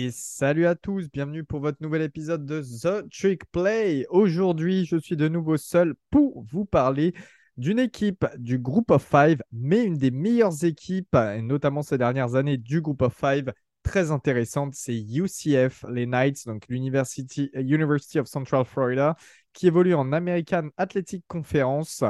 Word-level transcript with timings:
Et 0.00 0.12
salut 0.12 0.66
à 0.66 0.76
tous, 0.76 1.10
bienvenue 1.10 1.42
pour 1.42 1.58
votre 1.58 1.82
nouvel 1.82 2.02
épisode 2.02 2.46
de 2.46 2.62
The 2.62 3.10
Trick 3.10 3.44
Play. 3.50 4.06
Aujourd'hui, 4.10 4.84
je 4.84 4.96
suis 4.96 5.16
de 5.16 5.26
nouveau 5.26 5.56
seul 5.56 5.96
pour 6.12 6.44
vous 6.44 6.64
parler 6.64 7.14
d'une 7.56 7.80
équipe 7.80 8.24
du 8.36 8.60
Group 8.60 8.92
of 8.92 9.04
Five, 9.04 9.42
mais 9.50 9.82
une 9.82 9.96
des 9.96 10.12
meilleures 10.12 10.62
équipes, 10.62 11.16
notamment 11.42 11.82
ces 11.82 11.98
dernières 11.98 12.36
années 12.36 12.58
du 12.58 12.80
Group 12.80 13.02
of 13.02 13.12
Five, 13.12 13.52
très 13.82 14.12
intéressante, 14.12 14.74
c'est 14.76 14.96
UCF, 14.96 15.84
les 15.90 16.06
Knights, 16.06 16.46
donc 16.46 16.62
l'University 16.68 17.50
University 17.54 18.20
of 18.20 18.28
Central 18.28 18.64
Florida, 18.66 19.16
qui 19.52 19.66
évolue 19.66 19.94
en 19.94 20.12
American 20.12 20.68
Athletic 20.76 21.24
Conference. 21.26 22.04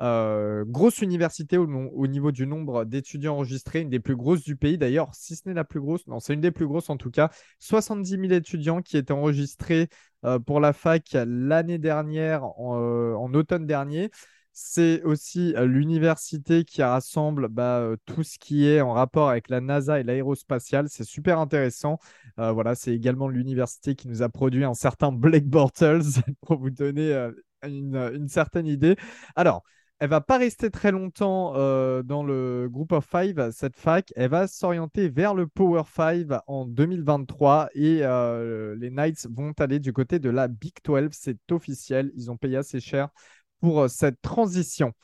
Euh, 0.00 0.64
grosse 0.66 1.02
université 1.02 1.58
au, 1.58 2.06
niveau 2.06 2.32
du 2.32 2.46
nombre 2.46 2.84
d'étudiants 2.84 3.34
enregistrés, 3.34 3.80
une 3.80 3.90
des 3.90 4.00
plus 4.00 4.16
grosses 4.16 4.42
du 4.42 4.56
pays 4.56 4.78
d'ailleurs, 4.78 5.14
si 5.14 5.36
ce 5.36 5.46
n'est 5.46 5.54
la 5.54 5.64
plus 5.64 5.80
grosse, 5.80 6.06
non, 6.06 6.20
c'est 6.20 6.32
une 6.32 6.40
des 6.40 6.50
plus 6.50 6.66
grosses 6.66 6.88
en 6.88 6.96
tout 6.96 7.10
cas. 7.10 7.30
70 7.58 8.10
000 8.10 8.22
étudiants 8.32 8.80
qui 8.80 8.96
étaient 8.96 9.12
enregistrés 9.12 9.88
euh, 10.24 10.38
pour 10.38 10.60
la 10.60 10.72
fac 10.72 11.04
l'année 11.12 11.78
dernière, 11.78 12.44
en, 12.44 12.78
euh, 12.80 13.14
automne 13.14 13.66
dernier. 13.66 14.10
C'est 14.52 15.02
aussi 15.04 15.54
l'université 15.56 16.64
qui 16.64 16.82
rassemble 16.82 17.48
bah, 17.48 17.90
tout 18.04 18.24
ce 18.24 18.38
qui 18.38 18.66
est 18.66 18.80
en 18.80 18.92
rapport 18.92 19.28
avec 19.30 19.48
la 19.48 19.60
NASA 19.60 20.00
et 20.00 20.02
l'aérospatiale. 20.02 20.88
C'est 20.88 21.04
super 21.04 21.38
intéressant. 21.38 21.98
voilà, 22.36 22.74
c'est 22.74 22.92
également 22.92 23.28
l'université 23.28 23.94
qui 23.94 24.08
nous 24.08 24.22
a 24.22 24.28
produit 24.28 24.64
un 24.64 24.74
certain 24.74 25.12
Blake 25.12 25.46
Bortles 25.46 26.02
pour 26.46 26.58
vous 26.58 26.70
donner 26.70 27.30
une, 27.62 27.96
une 28.12 28.28
certaine 28.28 28.66
idée. 28.66 28.96
Alors, 29.36 29.62
elle 30.00 30.08
va 30.08 30.22
pas 30.22 30.38
rester 30.38 30.70
très 30.70 30.92
longtemps 30.92 31.52
euh, 31.56 32.02
dans 32.02 32.22
le 32.22 32.68
Group 32.70 32.92
of 32.92 33.06
Five, 33.06 33.50
cette 33.52 33.76
fac. 33.76 34.10
Elle 34.16 34.30
va 34.30 34.46
s'orienter 34.46 35.10
vers 35.10 35.34
le 35.34 35.46
Power 35.46 35.82
Five 35.84 36.40
en 36.46 36.64
2023 36.64 37.68
et 37.74 38.00
euh, 38.02 38.74
les 38.76 38.88
Knights 38.88 39.26
vont 39.30 39.52
aller 39.58 39.78
du 39.78 39.92
côté 39.92 40.18
de 40.18 40.30
la 40.30 40.48
Big 40.48 40.72
12. 40.82 41.10
C'est 41.12 41.52
officiel. 41.52 42.12
Ils 42.16 42.30
ont 42.30 42.38
payé 42.38 42.56
assez 42.56 42.80
cher 42.80 43.10
pour 43.60 43.82
euh, 43.82 43.88
cette 43.88 44.22
transition. 44.22 44.94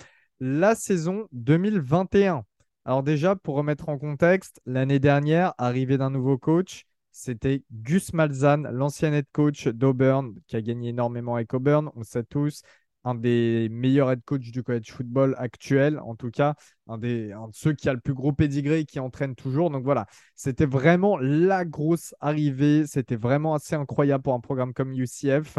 La 0.40 0.74
saison 0.74 1.28
2021. 1.32 2.44
Alors 2.86 3.02
déjà, 3.02 3.36
pour 3.36 3.56
remettre 3.56 3.90
en 3.90 3.98
contexte, 3.98 4.62
l'année 4.64 4.98
dernière, 4.98 5.52
arrivée 5.58 5.98
d'un 5.98 6.10
nouveau 6.10 6.38
coach, 6.38 6.86
c'était 7.12 7.64
Gus 7.70 8.14
Malzahn, 8.14 8.66
l'ancien 8.72 9.12
head 9.12 9.26
coach 9.32 9.68
d'Auburn, 9.68 10.34
qui 10.46 10.56
a 10.56 10.62
gagné 10.62 10.90
énormément 10.90 11.34
avec 11.34 11.52
Auburn, 11.52 11.90
on 11.96 12.02
sait 12.02 12.24
tous 12.24 12.62
un 13.06 13.14
des 13.14 13.68
meilleurs 13.70 14.10
head 14.10 14.22
coach 14.24 14.50
du 14.50 14.64
college 14.64 14.90
football 14.90 15.36
actuel, 15.38 16.00
en 16.00 16.16
tout 16.16 16.30
cas, 16.30 16.56
un, 16.88 16.98
des, 16.98 17.28
de 17.28 17.36
ceux 17.52 17.72
qui 17.72 17.88
a 17.88 17.92
le 17.92 18.00
plus 18.00 18.14
gros 18.14 18.32
pédigré 18.32 18.80
et 18.80 18.84
qui 18.84 18.98
entraîne 18.98 19.36
toujours. 19.36 19.70
Donc 19.70 19.84
voilà, 19.84 20.06
c'était 20.34 20.66
vraiment 20.66 21.16
la 21.16 21.64
grosse 21.64 22.16
arrivée. 22.20 22.84
C'était 22.86 23.14
vraiment 23.14 23.54
assez 23.54 23.76
incroyable 23.76 24.24
pour 24.24 24.34
un 24.34 24.40
programme 24.40 24.74
comme 24.74 24.92
UCF. 24.92 25.58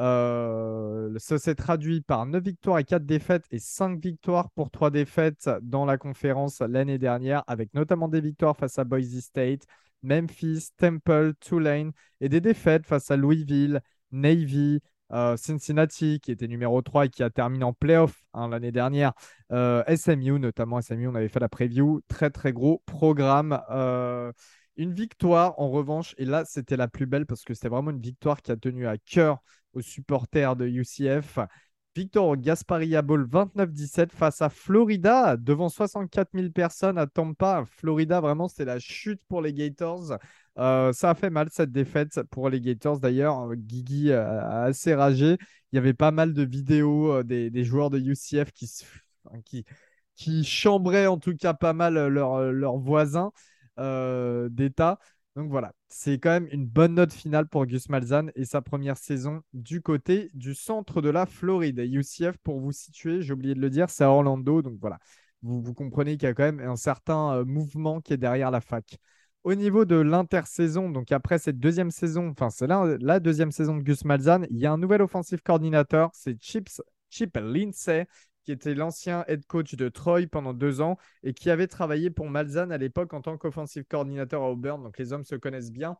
Euh, 0.00 1.12
ça 1.18 1.38
s'est 1.38 1.56
traduit 1.56 2.00
par 2.00 2.24
9 2.24 2.42
victoires 2.42 2.78
et 2.78 2.84
4 2.84 3.04
défaites 3.04 3.44
et 3.50 3.58
5 3.58 4.00
victoires 4.00 4.50
pour 4.52 4.70
3 4.70 4.90
défaites 4.90 5.50
dans 5.60 5.84
la 5.84 5.98
conférence 5.98 6.60
l'année 6.60 6.98
dernière, 6.98 7.44
avec 7.48 7.74
notamment 7.74 8.08
des 8.08 8.22
victoires 8.22 8.56
face 8.56 8.78
à 8.78 8.84
Boise 8.84 9.18
State, 9.20 9.64
Memphis, 10.02 10.70
Temple, 10.78 11.34
Tulane 11.40 11.92
et 12.22 12.30
des 12.30 12.40
défaites 12.40 12.86
face 12.86 13.10
à 13.10 13.16
Louisville, 13.16 13.82
Navy, 14.10 14.80
Cincinnati 15.36 16.20
qui 16.20 16.30
était 16.30 16.48
numéro 16.48 16.82
3 16.82 17.06
et 17.06 17.08
qui 17.08 17.22
a 17.22 17.30
terminé 17.30 17.64
en 17.64 17.72
playoff 17.72 18.22
hein, 18.34 18.48
l'année 18.48 18.72
dernière. 18.72 19.12
Euh, 19.52 19.82
SMU, 19.94 20.38
notamment 20.38 20.80
SMU, 20.80 21.08
on 21.08 21.14
avait 21.14 21.28
fait 21.28 21.40
la 21.40 21.48
preview. 21.48 22.00
Très 22.08 22.30
très 22.30 22.52
gros 22.52 22.82
programme. 22.86 23.60
Euh, 23.70 24.32
une 24.76 24.92
victoire 24.94 25.58
en 25.58 25.70
revanche, 25.70 26.14
et 26.18 26.24
là 26.24 26.44
c'était 26.44 26.76
la 26.76 26.88
plus 26.88 27.06
belle 27.06 27.26
parce 27.26 27.42
que 27.42 27.52
c'était 27.52 27.68
vraiment 27.68 27.90
une 27.90 28.00
victoire 28.00 28.42
qui 28.42 28.52
a 28.52 28.56
tenu 28.56 28.86
à 28.86 28.96
cœur 28.96 29.38
aux 29.72 29.80
supporters 29.80 30.54
de 30.56 30.66
UCF. 30.66 31.40
Victor 31.98 32.36
Gasparia 32.36 33.02
Bowl 33.02 33.26
29-17 33.26 34.12
face 34.12 34.40
à 34.40 34.50
Florida 34.50 35.36
devant 35.36 35.68
64 35.68 36.28
000 36.32 36.50
personnes 36.50 36.96
à 36.96 37.08
Tampa. 37.08 37.64
Florida, 37.66 38.20
vraiment, 38.20 38.46
c'était 38.46 38.66
la 38.66 38.78
chute 38.78 39.20
pour 39.28 39.42
les 39.42 39.52
Gators. 39.52 40.16
Euh, 40.58 40.92
ça 40.92 41.10
a 41.10 41.14
fait 41.14 41.30
mal 41.30 41.48
cette 41.52 41.70
défaite 41.70 42.20
pour 42.30 42.50
les 42.50 42.60
Gators. 42.60 42.98
D'ailleurs, 43.00 43.54
Guigui 43.54 44.12
a 44.12 44.62
assez 44.62 44.94
ragé. 44.94 45.36
Il 45.72 45.76
y 45.76 45.78
avait 45.78 45.94
pas 45.94 46.10
mal 46.10 46.34
de 46.34 46.42
vidéos 46.44 47.12
euh, 47.12 47.22
des, 47.22 47.64
joueurs 47.64 47.90
de 47.90 47.98
UCF 47.98 48.50
qui, 48.52 48.68
qui, 49.44 49.64
qui 50.16 50.44
chambraient 50.44 51.06
en 51.06 51.18
tout 51.18 51.36
cas 51.36 51.54
pas 51.54 51.72
mal 51.72 51.94
leurs 52.08 52.76
voisins 52.78 53.32
euh, 53.78 54.48
d'État. 54.48 54.98
Donc 55.36 55.50
voilà, 55.50 55.72
c'est 55.88 56.18
quand 56.18 56.30
même 56.30 56.48
une 56.50 56.66
bonne 56.66 56.94
note 56.94 57.12
finale 57.12 57.46
pour 57.48 57.64
Gus 57.66 57.88
Malzahn 57.88 58.32
et 58.34 58.44
sa 58.44 58.60
première 58.60 58.96
saison 58.96 59.42
du 59.52 59.80
côté 59.82 60.30
du 60.34 60.54
centre 60.54 61.00
de 61.00 61.10
la 61.10 61.26
Floride. 61.26 61.78
UCF, 61.78 62.36
pour 62.42 62.58
vous 62.58 62.72
situer, 62.72 63.22
j'ai 63.22 63.32
oublié 63.32 63.54
de 63.54 63.60
le 63.60 63.70
dire, 63.70 63.88
c'est 63.90 64.02
à 64.02 64.10
Orlando. 64.10 64.62
Donc 64.62 64.78
voilà, 64.80 64.98
vous, 65.42 65.62
vous 65.62 65.74
comprenez 65.74 66.16
qu'il 66.16 66.26
y 66.26 66.30
a 66.30 66.34
quand 66.34 66.42
même 66.42 66.60
un 66.60 66.76
certain 66.76 67.44
mouvement 67.44 68.00
qui 68.00 68.14
est 68.14 68.16
derrière 68.16 68.50
la 68.50 68.60
fac. 68.60 68.98
Au 69.44 69.54
niveau 69.54 69.84
de 69.84 69.96
l'intersaison, 69.96 70.90
donc 70.90 71.12
après 71.12 71.38
cette 71.38 71.58
deuxième 71.58 71.90
saison, 71.90 72.28
enfin 72.28 72.50
c'est 72.50 72.66
la, 72.66 73.20
deuxième 73.20 73.52
saison 73.52 73.76
de 73.76 73.82
Gus 73.82 74.04
Malzahn, 74.04 74.46
il 74.50 74.58
y 74.58 74.66
a 74.66 74.72
un 74.72 74.78
nouvel 74.78 75.00
offensive 75.00 75.42
coordinateur, 75.42 76.10
c'est 76.12 76.36
Chip 76.42 76.68
Lindsay, 77.36 78.06
qui 78.44 78.52
était 78.52 78.74
l'ancien 78.74 79.24
head 79.28 79.46
coach 79.46 79.74
de 79.74 79.88
Troy 79.88 80.26
pendant 80.26 80.54
deux 80.54 80.80
ans 80.80 80.96
et 81.22 81.34
qui 81.34 81.50
avait 81.50 81.66
travaillé 81.66 82.10
pour 82.10 82.28
Malzahn 82.28 82.72
à 82.72 82.78
l'époque 82.78 83.14
en 83.14 83.20
tant 83.20 83.36
qu'offensive 83.36 83.84
coordinateur 83.84 84.42
à 84.42 84.50
Auburn. 84.50 84.82
Donc 84.82 84.98
les 84.98 85.12
hommes 85.12 85.24
se 85.24 85.34
connaissent 85.34 85.70
bien. 85.70 85.96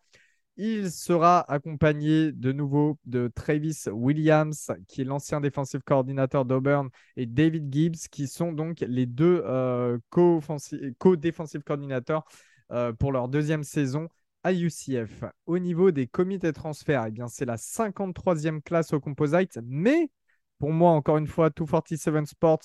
Il 0.57 0.91
sera 0.91 1.41
accompagné 1.53 2.33
de 2.33 2.51
nouveau 2.51 2.99
de 3.05 3.29
Travis 3.29 3.85
Williams, 3.93 4.73
qui 4.89 5.03
est 5.03 5.05
l'ancien 5.05 5.41
défensif 5.41 5.83
coordinateur 5.85 6.45
d'Auburn, 6.45 6.89
et 7.17 7.27
David 7.27 7.73
Gibbs, 7.73 8.09
qui 8.11 8.27
sont 8.27 8.53
donc 8.53 8.81
les 8.81 9.07
deux 9.07 9.43
euh, 9.45 9.99
co-défensifs 10.11 11.63
coordinateurs 11.65 12.25
euh, 12.73 12.93
pour 12.93 13.13
leur 13.13 13.29
deuxième 13.29 13.65
saison 13.65 14.09
à 14.43 14.53
UCF. 14.53 15.25
Au 15.47 15.59
niveau 15.59 15.91
des 15.91 16.07
comités 16.07 16.49
de 16.49 16.53
transfert, 16.53 17.05
eh 17.07 17.11
bien, 17.11 17.29
c'est 17.29 17.45
la 17.45 17.57
53e 17.57 18.63
classe 18.63 18.93
au 18.93 19.01
composite, 19.01 19.59
mais 19.65 20.11
pour 20.59 20.73
moi, 20.73 20.91
encore 20.93 21.19
une 21.19 21.27
fois, 21.27 21.51
247 21.51 22.27
Sports 22.27 22.61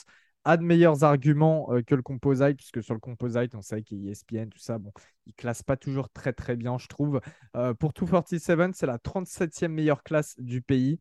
a 0.46 0.58
de 0.58 0.64
meilleurs 0.64 1.04
arguments 1.04 1.72
euh, 1.72 1.82
que 1.82 1.96
le 1.96 2.02
composite, 2.02 2.58
puisque 2.58 2.84
sur 2.84 2.94
le 2.94 3.00
composite, 3.00 3.56
on 3.56 3.62
sait 3.62 3.82
qu'il 3.82 4.04
y 4.04 4.10
a 4.10 4.12
ESPN, 4.12 4.50
tout 4.50 4.60
ça, 4.60 4.78
bon, 4.78 4.92
ne 5.28 5.32
classe 5.34 5.64
pas 5.64 5.78
toujours 5.78 6.10
très 6.10 6.34
très 6.34 6.56
bien, 6.56 6.78
je 6.78 6.88
trouve. 6.88 7.22
Euh, 7.56 7.74
pour 7.74 7.94
247, 7.94 8.76
c'est 8.76 8.86
la 8.86 8.98
37e 8.98 9.70
meilleure 9.70 10.04
classe 10.04 10.36
du 10.40 10.62
pays. 10.62 11.00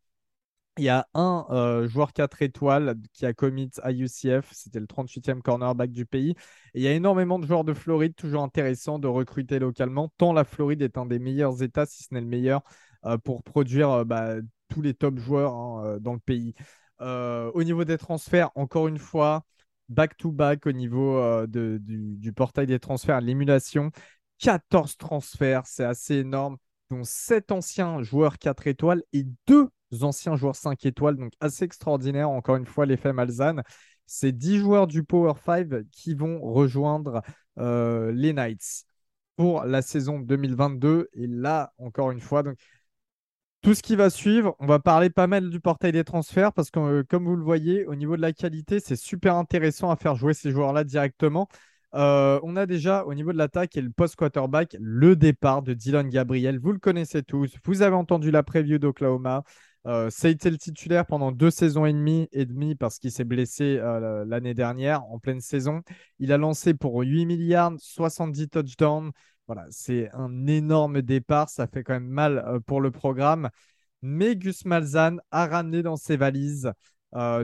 Il 0.79 0.85
y 0.85 0.89
a 0.89 1.07
un 1.13 1.45
euh, 1.51 1.87
joueur 1.87 2.15
4 2.15 2.41
étoiles 2.41 2.97
qui 3.13 3.27
a 3.27 3.35
commit 3.35 3.71
à 3.83 3.93
UCF, 3.93 4.51
c'était 4.53 4.81
le 4.81 4.87
38e 4.87 5.43
cornerback 5.43 5.91
du 5.91 6.07
pays. 6.07 6.31
Et 6.73 6.81
il 6.81 6.83
y 6.83 6.89
a 6.89 6.93
énormément 6.93 7.39
de 7.39 7.47
joueurs 7.47 7.65
de 7.65 7.75
Floride, 7.75 8.15
toujours 8.15 8.43
intéressant 8.43 8.99
de 8.99 9.07
recruter 9.07 9.59
localement, 9.59 10.09
tant 10.17 10.33
la 10.33 10.45
Floride 10.45 10.81
est 10.81 10.97
un 10.97 11.05
des 11.05 11.19
meilleurs 11.19 11.63
États, 11.63 11.85
si 11.85 12.05
ce 12.05 12.15
n'est 12.15 12.23
le 12.23 12.27
meilleur, 12.27 12.63
euh, 13.05 13.19
pour 13.19 13.43
produire 13.43 13.91
euh, 13.91 14.05
bah, 14.05 14.37
tous 14.69 14.81
les 14.81 14.95
top 14.95 15.19
joueurs 15.19 15.55
hein, 15.55 15.99
dans 16.01 16.15
le 16.15 16.21
pays. 16.21 16.55
au 17.01 17.63
niveau 17.65 17.85
des 17.85 17.99
transferts, 17.99 18.51
encore 18.55 18.89
une 18.89 18.99
fois, 18.99 19.45
back-to-back 19.91 20.67
au 20.67 20.73
niveau 20.73 21.47
du, 21.47 21.79
du, 21.81 22.33
portail 22.33 22.67
des 22.67 22.79
transferts, 22.79 23.21
l'émulation. 23.21 23.91
14 24.39 24.97
transferts, 24.97 25.67
c'est 25.67 25.85
assez 25.85 26.17
énorme, 26.17 26.57
dont 26.91 27.05
7 27.05 27.53
anciens 27.53 28.03
joueurs 28.03 28.39
4 28.39 28.67
étoiles 28.67 29.03
et 29.13 29.27
2 29.47 29.69
anciens 30.01 30.37
joueurs 30.37 30.57
5 30.57 30.85
étoiles, 30.87 31.17
donc 31.17 31.33
assez 31.41 31.65
extraordinaire. 31.65 32.31
Encore 32.31 32.57
une 32.57 32.67
fois, 32.67 32.87
l'effet 32.87 33.13
Malzahn. 33.13 33.63
C'est 34.07 34.33
10 34.33 34.59
joueurs 34.59 34.87
du 34.87 35.05
Power 35.05 35.35
5 35.45 35.69
qui 35.91 36.15
vont 36.15 36.41
rejoindre 36.41 37.23
euh, 37.59 38.13
les 38.13 38.33
Knights 38.33 38.85
pour 39.37 39.65
la 39.65 39.83
saison 39.83 40.21
2022. 40.21 41.09
Et 41.15 41.27
là, 41.27 41.73
encore 41.79 42.11
une 42.11 42.21
fois, 42.21 42.43
tout 43.63 43.75
ce 43.75 43.83
qui 43.83 43.95
va 43.95 44.11
suivre, 44.11 44.57
on 44.59 44.67
va 44.67 44.81
parler 44.81 45.09
pas 45.09 45.29
mal 45.29 45.49
du 45.49 45.61
portail 45.61 45.93
des 45.93 46.05
transferts 46.05 46.53
parce 46.53 46.71
que, 46.71 46.81
euh, 46.81 47.05
comme 47.09 47.25
vous 47.27 47.37
le 47.37 47.45
voyez, 47.45 47.87
au 47.87 47.95
niveau 47.95 48.17
de 48.17 48.23
la 48.23 48.33
qualité, 48.33 48.81
c'est 48.81 48.97
super 48.97 49.37
intéressant 49.37 49.91
à 49.91 49.97
faire 49.97 50.17
jouer 50.17 50.35
ces 50.35 50.51
joueurs-là 50.51 50.83
directement. 50.85 51.49
Euh, 51.95 52.41
on 52.43 52.57
a 52.57 52.67
déjà 52.67 53.05
au 53.05 53.15
niveau 53.15 53.33
de 53.33 53.39
l'attaque 53.39 53.77
et 53.77 53.83
le 53.83 53.91
post-quarterback 53.91 54.77
le 54.81 55.15
départ 55.15 55.63
de 55.63 55.75
Dylan 55.75 56.09
Gabriel. 56.09 56.59
Vous 56.59 56.73
le 56.73 56.79
connaissez 56.79 57.23
tous. 57.23 57.55
Vous 57.65 57.83
avez 57.83 57.95
entendu 57.95 58.31
la 58.31 58.43
preview 58.43 58.79
d'Oklahoma. 58.79 59.45
Euh, 59.87 60.11
ça 60.11 60.29
le 60.29 60.59
titulaire 60.59 61.07
pendant 61.07 61.33
deux 61.33 61.51
saisons 61.51 61.87
et 61.87 61.93
demie, 61.93 62.29
et 62.33 62.47
parce 62.77 62.99
qu'il 62.99 63.11
s'est 63.11 63.25
blessé 63.25 63.79
euh, 63.79 64.25
l'année 64.25 64.55
dernière 64.55 65.05
en 65.07 65.19
pleine 65.19 65.41
saison. 65.41 65.83
Il 66.19 66.33
a 66.33 66.39
lancé 66.39 66.75
pour 66.75 67.01
8 67.01 67.27
milliards, 67.27 67.73
70 67.79 68.49
touchdowns. 68.49 69.11
Voilà, 69.49 69.67
c'est 69.71 70.09
un 70.13 70.47
énorme 70.47 71.03
départ. 71.03 71.49
Ça 71.49 71.67
fait 71.67 71.83
quand 71.83 71.95
même 71.95 72.07
mal 72.09 72.39
euh, 72.47 72.61
pour 72.61 72.81
le 72.81 72.91
programme. 72.93 73.51
Mais 74.03 74.37
Gus 74.37 74.65
Malzahn 74.65 75.21
a 75.31 75.47
ramené 75.47 75.83
dans 75.83 75.97
ses 75.97 76.17
valises 76.17 76.73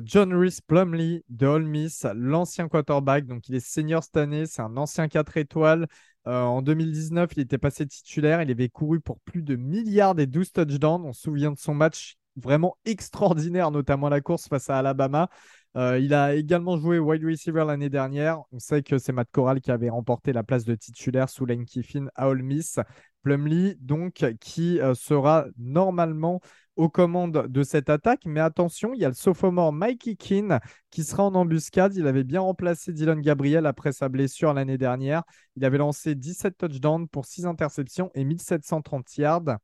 John 0.02 0.32
Reese 0.32 0.62
Plumley 0.62 1.24
de 1.28 1.46
Ole 1.46 1.66
Miss, 1.66 2.06
l'ancien 2.14 2.68
quarterback. 2.68 3.26
Donc, 3.26 3.48
il 3.48 3.54
est 3.54 3.60
senior 3.60 4.02
cette 4.02 4.16
année. 4.16 4.46
C'est 4.46 4.62
un 4.62 4.76
ancien 4.78 5.08
4 5.08 5.36
étoiles. 5.36 5.86
en 6.24 6.62
2019, 6.62 7.30
il 7.36 7.42
était 7.42 7.58
passé 7.58 7.86
titulaire. 7.86 8.42
Il 8.42 8.50
avait 8.50 8.70
couru 8.70 9.00
pour 9.00 9.20
plus 9.20 9.42
de 9.42 9.56
milliards 9.56 10.18
et 10.18 10.26
12 10.26 10.52
touchdowns. 10.52 11.04
On 11.04 11.12
se 11.12 11.22
souvient 11.22 11.52
de 11.52 11.58
son 11.58 11.74
match 11.74 12.17
vraiment 12.38 12.76
extraordinaire, 12.84 13.70
notamment 13.70 14.08
la 14.08 14.20
course 14.20 14.48
face 14.48 14.70
à 14.70 14.78
Alabama. 14.78 15.28
Euh, 15.76 15.98
il 15.98 16.14
a 16.14 16.34
également 16.34 16.76
joué 16.76 16.98
wide 16.98 17.24
receiver 17.24 17.64
l'année 17.66 17.90
dernière. 17.90 18.40
On 18.52 18.58
sait 18.58 18.82
que 18.82 18.98
c'est 18.98 19.12
Matt 19.12 19.28
Corral 19.30 19.60
qui 19.60 19.70
avait 19.70 19.90
remporté 19.90 20.32
la 20.32 20.42
place 20.42 20.64
de 20.64 20.74
titulaire 20.74 21.28
sous 21.28 21.46
Lane 21.46 21.64
Kiffin 21.64 22.06
à 22.14 22.28
Ole 22.28 22.42
Miss. 22.42 22.80
Plumlee, 23.22 23.76
donc, 23.80 24.24
qui 24.40 24.80
euh, 24.80 24.94
sera 24.94 25.46
normalement 25.58 26.40
aux 26.76 26.88
commandes 26.88 27.46
de 27.48 27.62
cette 27.62 27.90
attaque. 27.90 28.22
Mais 28.24 28.40
attention, 28.40 28.94
il 28.94 29.00
y 29.00 29.04
a 29.04 29.08
le 29.08 29.14
sophomore 29.14 29.72
Mikey 29.72 30.16
Keane 30.16 30.60
qui 30.90 31.04
sera 31.04 31.24
en 31.24 31.34
embuscade. 31.34 31.94
Il 31.96 32.06
avait 32.06 32.24
bien 32.24 32.40
remplacé 32.40 32.92
Dylan 32.92 33.20
Gabriel 33.20 33.66
après 33.66 33.92
sa 33.92 34.08
blessure 34.08 34.54
l'année 34.54 34.78
dernière. 34.78 35.24
Il 35.56 35.64
avait 35.64 35.78
lancé 35.78 36.14
17 36.14 36.56
touchdowns 36.56 37.08
pour 37.08 37.26
6 37.26 37.46
interceptions 37.46 38.10
et 38.14 38.24
1730 38.24 39.16
yards. 39.18 39.58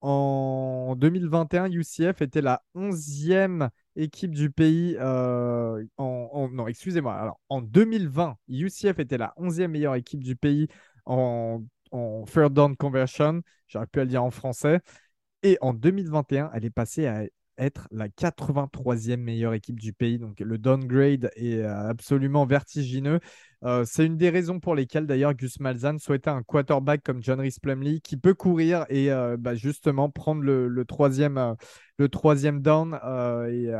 En 0.00 0.94
2021, 0.96 1.70
UCF 1.70 2.20
était 2.22 2.42
la 2.42 2.62
11e 2.74 3.70
équipe 3.96 4.34
du 4.34 4.50
pays. 4.50 4.96
Euh, 5.00 5.84
en, 5.96 6.48
non, 6.52 6.68
excusez-moi. 6.68 7.14
Alors, 7.14 7.40
en 7.48 7.62
2020, 7.62 8.36
UCF 8.48 8.98
était 8.98 9.18
la 9.18 9.32
11e 9.38 9.68
meilleure 9.68 9.94
équipe 9.94 10.22
du 10.22 10.36
pays 10.36 10.68
en, 11.06 11.64
en 11.90 12.24
third 12.24 12.52
down 12.52 12.76
conversion. 12.76 13.42
J'aurais 13.68 13.86
pu 13.86 14.00
le 14.00 14.06
dire 14.06 14.22
en 14.22 14.30
français. 14.30 14.80
Et 15.42 15.58
en 15.60 15.74
2021, 15.74 16.50
elle 16.54 16.64
est 16.64 16.70
passée 16.70 17.06
à 17.06 17.24
être 17.58 17.88
la 17.90 18.08
83e 18.08 19.16
meilleure 19.16 19.54
équipe 19.54 19.78
du 19.78 19.92
pays. 19.92 20.18
Donc 20.18 20.40
le 20.40 20.58
downgrade 20.58 21.30
est 21.36 21.58
euh, 21.58 21.88
absolument 21.88 22.46
vertigineux. 22.46 23.20
Euh, 23.64 23.84
c'est 23.86 24.06
une 24.06 24.16
des 24.16 24.30
raisons 24.30 24.60
pour 24.60 24.74
lesquelles 24.74 25.06
d'ailleurs 25.06 25.34
Gus 25.34 25.60
Malzahn 25.60 25.98
souhaitait 25.98 26.30
un 26.30 26.42
quarterback 26.42 27.02
comme 27.02 27.22
John 27.22 27.40
Rhys 27.40 27.58
Plumlee 27.60 28.00
qui 28.00 28.16
peut 28.16 28.34
courir 28.34 28.84
et 28.88 29.10
euh, 29.10 29.36
bah, 29.38 29.54
justement 29.54 30.10
prendre 30.10 30.42
le, 30.42 30.84
troisième, 30.84 31.56
le 31.98 32.08
troisième 32.08 32.60
down 32.60 32.98
et, 33.50 33.70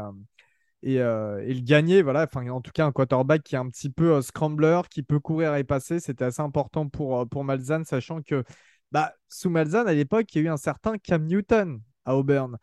et, 0.83 0.99
le 0.99 1.61
gagner. 1.61 2.03
Voilà. 2.03 2.25
Enfin, 2.25 2.49
en 2.49 2.61
tout 2.61 2.73
cas, 2.73 2.87
un 2.87 2.93
quarterback 2.93 3.43
qui 3.43 3.55
est 3.55 3.59
un 3.59 3.69
petit 3.69 3.91
peu 3.91 4.21
scrambler, 4.23 4.81
qui 4.91 5.03
peut 5.03 5.21
courir 5.21 5.55
et 5.57 5.65
passer. 5.65 6.01
C'était 6.01 6.25
assez 6.25 6.43
important 6.43 6.89
pour, 6.89 7.29
pour 7.29 7.45
Malzahn, 7.45 7.85
sachant 7.85 8.23
que 8.23 8.45
bah, 8.93 9.13
sous 9.29 9.51
Malzahn, 9.51 9.89
à 9.89 9.93
l'époque, 9.93 10.35
il 10.35 10.39
y 10.39 10.41
a 10.43 10.45
eu 10.49 10.51
un 10.53 10.57
certain 10.57 10.97
Cam 10.99 11.27
Newton 11.27 11.81
à 12.05 12.17
Auburn. 12.17 12.57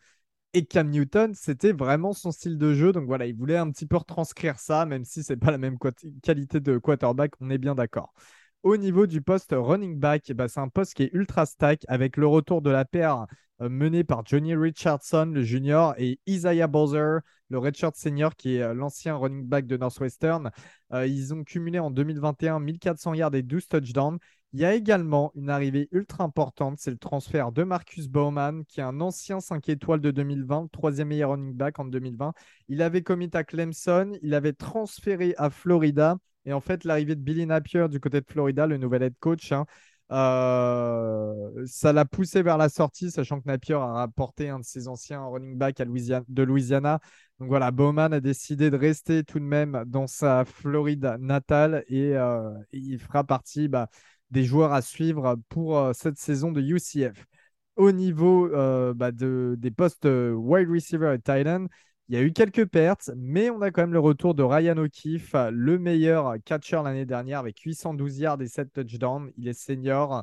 Et 0.56 0.64
Cam 0.66 0.88
Newton, 0.88 1.34
c'était 1.34 1.72
vraiment 1.72 2.12
son 2.12 2.30
style 2.30 2.58
de 2.58 2.74
jeu. 2.74 2.92
Donc 2.92 3.06
voilà, 3.06 3.26
il 3.26 3.34
voulait 3.34 3.56
un 3.56 3.70
petit 3.70 3.86
peu 3.86 3.96
retranscrire 3.96 4.60
ça, 4.60 4.86
même 4.86 5.04
si 5.04 5.24
c'est 5.24 5.36
pas 5.36 5.50
la 5.50 5.58
même 5.58 5.78
qualité 6.22 6.60
de 6.60 6.78
quarterback, 6.78 7.32
on 7.40 7.50
est 7.50 7.58
bien 7.58 7.74
d'accord. 7.74 8.14
Au 8.62 8.76
niveau 8.76 9.06
du 9.06 9.20
poste 9.20 9.52
running 9.52 9.98
back, 9.98 10.32
bah, 10.32 10.48
c'est 10.48 10.60
un 10.60 10.68
poste 10.68 10.94
qui 10.94 11.02
est 11.02 11.10
ultra 11.12 11.44
stack 11.44 11.84
avec 11.88 12.16
le 12.16 12.28
retour 12.28 12.62
de 12.62 12.70
la 12.70 12.84
paire 12.84 13.26
euh, 13.60 13.68
menée 13.68 14.04
par 14.04 14.24
Johnny 14.24 14.54
Richardson, 14.54 15.30
le 15.34 15.42
junior, 15.42 15.94
et 15.98 16.18
Isaiah 16.26 16.66
Bowser, 16.68 17.18
le 17.50 17.58
redshirt 17.58 17.96
senior, 17.96 18.34
qui 18.36 18.56
est 18.56 18.62
euh, 18.62 18.74
l'ancien 18.74 19.16
running 19.16 19.46
back 19.46 19.66
de 19.66 19.76
Northwestern. 19.76 20.50
Euh, 20.92 21.06
ils 21.06 21.34
ont 21.34 21.44
cumulé 21.44 21.78
en 21.78 21.90
2021 21.90 22.60
1400 22.60 23.14
yards 23.14 23.34
et 23.34 23.42
12 23.42 23.68
touchdowns. 23.68 24.18
Il 24.54 24.60
y 24.60 24.64
a 24.64 24.72
également 24.72 25.32
une 25.34 25.50
arrivée 25.50 25.88
ultra 25.90 26.22
importante, 26.22 26.78
c'est 26.78 26.92
le 26.92 26.96
transfert 26.96 27.50
de 27.50 27.64
Marcus 27.64 28.06
Bowman, 28.06 28.62
qui 28.68 28.78
est 28.78 28.84
un 28.84 29.00
ancien 29.00 29.40
5 29.40 29.68
étoiles 29.68 30.00
de 30.00 30.12
2020, 30.12 30.68
troisième 30.70 31.08
meilleur 31.08 31.30
running 31.30 31.54
back 31.54 31.80
en 31.80 31.84
2020. 31.86 32.32
Il 32.68 32.80
avait 32.80 33.02
commis 33.02 33.28
à 33.32 33.42
Clemson, 33.42 34.12
il 34.22 34.32
avait 34.32 34.52
transféré 34.52 35.34
à 35.38 35.50
Florida. 35.50 36.18
Et 36.44 36.52
en 36.52 36.60
fait, 36.60 36.84
l'arrivée 36.84 37.16
de 37.16 37.20
Billy 37.20 37.46
Napier 37.46 37.88
du 37.88 37.98
côté 37.98 38.20
de 38.20 38.26
Florida, 38.30 38.68
le 38.68 38.76
nouvel 38.76 39.02
head 39.02 39.14
coach, 39.18 39.50
hein, 39.50 39.66
euh, 40.12 41.64
ça 41.66 41.92
l'a 41.92 42.04
poussé 42.04 42.42
vers 42.42 42.56
la 42.56 42.68
sortie, 42.68 43.10
sachant 43.10 43.40
que 43.40 43.48
Napier 43.48 43.74
a 43.74 43.86
rapporté 43.92 44.50
un 44.50 44.60
de 44.60 44.64
ses 44.64 44.86
anciens 44.86 45.24
running 45.24 45.58
back 45.58 45.78
de 45.78 46.42
Louisiana. 46.44 47.00
Donc 47.40 47.48
voilà, 47.48 47.72
Bowman 47.72 48.12
a 48.12 48.20
décidé 48.20 48.70
de 48.70 48.76
rester 48.76 49.24
tout 49.24 49.40
de 49.40 49.44
même 49.44 49.82
dans 49.88 50.06
sa 50.06 50.44
Floride 50.44 51.16
natale 51.18 51.82
et, 51.88 52.14
euh, 52.16 52.52
il 52.72 53.00
fera 53.00 53.24
partie 53.24 53.66
bah, 53.66 53.88
des 54.30 54.44
joueurs 54.44 54.72
à 54.72 54.82
suivre 54.82 55.36
pour 55.48 55.78
euh, 55.78 55.92
cette 55.92 56.18
saison 56.18 56.52
de 56.52 56.60
UCF. 56.60 57.26
Au 57.76 57.92
niveau 57.92 58.52
euh, 58.54 58.94
bah, 58.94 59.12
de, 59.12 59.56
des 59.58 59.70
postes 59.70 60.06
euh, 60.06 60.32
wide 60.32 60.68
receiver 60.68 61.14
et 61.14 61.20
tight 61.20 61.46
end, 61.46 61.66
il 62.08 62.14
y 62.14 62.18
a 62.18 62.22
eu 62.22 62.32
quelques 62.32 62.66
pertes, 62.66 63.10
mais 63.16 63.50
on 63.50 63.62
a 63.62 63.70
quand 63.70 63.82
même 63.82 63.94
le 63.94 63.98
retour 63.98 64.34
de 64.34 64.42
Ryan 64.42 64.76
O'Keefe, 64.76 65.34
le 65.50 65.78
meilleur 65.78 66.34
catcher 66.44 66.80
l'année 66.84 67.06
dernière 67.06 67.38
avec 67.38 67.58
812 67.60 68.18
yards 68.18 68.42
et 68.42 68.46
7 68.46 68.72
touchdowns. 68.72 69.32
Il 69.38 69.48
est 69.48 69.58
senior. 69.58 70.22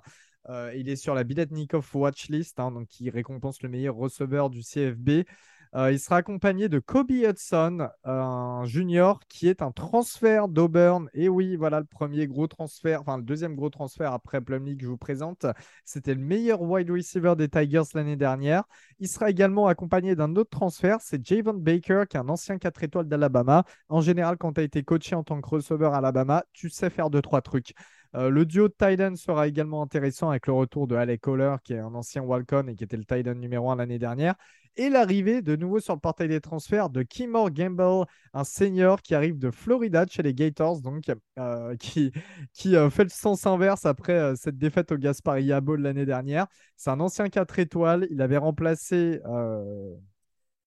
il 0.76 0.90
est 0.90 0.96
sur 0.96 1.16
la 1.16 1.24
Biletnikov 1.24 1.90
Watchlist, 1.96 2.60
hein, 2.60 2.70
donc 2.70 2.88
qui 2.88 3.10
récompense 3.10 3.64
le 3.64 3.70
meilleur 3.70 3.96
receveur 3.96 4.52
du 4.52 4.62
CFB. 4.62 5.26
Euh, 5.74 5.92
il 5.92 6.00
sera 6.00 6.18
accompagné 6.18 6.68
de 6.68 6.80
Kobe 6.80 7.12
Hudson, 7.12 7.88
un 8.04 8.64
junior 8.66 9.22
qui 9.30 9.48
est 9.48 9.62
un 9.62 9.72
transfert 9.72 10.50
d'Auburn. 10.50 11.10
Et 11.14 11.30
oui, 11.30 11.56
voilà 11.56 11.80
le 11.80 11.86
premier 11.86 12.28
gros 12.28 12.48
transfert, 12.48 13.00
enfin 13.02 13.18
le 13.18 13.24
deuxième 13.24 13.56
gros 13.56 13.70
transfert 13.70 14.12
après 14.12 14.42
Plumlee 14.42 14.76
que 14.76 14.84
je 14.84 14.90
vous 14.90 14.98
présente. 14.98 15.46
C'était 15.86 16.14
le 16.14 16.20
meilleur 16.20 16.62
wide 16.62 16.92
receiver 16.92 17.36
des 17.38 17.48
Tigers 17.48 17.84
l'année 17.94 18.18
dernière. 18.18 18.64
Il 19.00 19.08
sera 19.08 19.30
également 19.30 19.68
accompagné 19.68 20.14
d'un 20.14 20.36
autre 20.36 20.50
transfert, 20.50 20.98
c'est 21.00 21.26
Javon 21.26 21.54
Baker, 21.54 22.04
qui 22.10 22.18
est 22.18 22.20
un 22.20 22.28
ancien 22.28 22.58
4 22.58 22.84
étoiles 22.84 23.08
d'Alabama. 23.08 23.64
En 23.88 24.02
général, 24.02 24.38
quand 24.38 24.54
tu 24.54 24.60
as 24.60 24.64
été 24.64 24.84
coaché 24.84 25.16
en 25.16 25.24
tant 25.24 25.40
que 25.40 25.48
receveur 25.48 25.94
à 25.94 26.00
Alabama, 26.00 26.44
tu 26.52 26.70
sais 26.70 26.90
faire 26.90 27.10
deux, 27.10 27.22
trois 27.22 27.42
trucs. 27.42 27.74
Euh, 28.16 28.30
le 28.30 28.46
duo 28.46 28.68
de 28.68 29.16
sera 29.16 29.48
également 29.48 29.82
intéressant 29.82 30.30
avec 30.30 30.48
le 30.48 30.54
retour 30.54 30.88
de 30.88 30.96
Alec 30.96 31.22
Kohler, 31.22 31.56
qui 31.64 31.74
est 31.74 31.80
un 31.80 31.96
ancien 31.96 32.22
Walcon 32.22 32.68
et 32.68 32.76
qui 32.76 32.84
était 32.84 32.98
le 32.98 33.06
Titan 33.06 33.36
numéro 33.36 33.72
1 33.72 33.78
l'année 33.78 34.00
dernière 34.00 34.36
et 34.78 34.90
l'arrivée 34.90 35.42
de 35.42 35.56
nouveau 35.56 35.80
sur 35.80 35.94
le 35.94 36.00
portail 36.00 36.30
des 36.30 36.40
transferts 36.40 36.90
de 36.90 37.04
Kimor 37.04 37.52
Gamble, 37.52 38.06
un 38.34 38.44
senior 38.44 39.02
qui 39.02 39.16
arrive 39.16 39.38
de 39.38 39.52
Florida 39.52 40.06
chez 40.10 40.24
les 40.24 40.34
Gators, 40.34 40.82
donc 40.82 41.12
euh, 41.40 41.76
qui, 41.80 42.12
qui 42.54 42.76
euh, 42.76 42.90
fait 42.90 43.04
le 43.04 43.10
sens 43.10 43.46
inverse 43.46 43.86
après 43.86 44.36
cette 44.36 44.58
défaite 44.58 44.92
au 44.92 44.98
Gaspari 44.98 45.52
Bowl 45.62 45.82
l'année 45.82 46.06
dernière. 46.06 46.48
C'est 46.78 46.90
un 46.90 47.00
ancien 47.00 47.28
4 47.28 47.60
étoiles. 47.60 48.08
Il 48.12 48.22
avait 48.22 48.38
remplacé. 48.38 49.20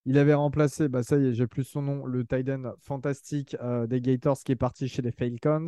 Il 0.06 0.18
avait 0.18 0.34
remplacé, 0.34 0.88
bah 0.88 1.02
ça 1.02 1.16
y 1.16 1.28
est, 1.28 1.32
j'ai 1.32 1.46
plus 1.46 1.64
son 1.64 1.80
nom, 1.80 2.04
le 2.04 2.26
Titan 2.26 2.74
fantastique 2.78 3.56
des 3.88 4.02
Gators 4.02 4.38
qui 4.44 4.52
est 4.52 4.56
parti 4.56 4.86
chez 4.86 5.00
les 5.00 5.12
Falcons. 5.12 5.66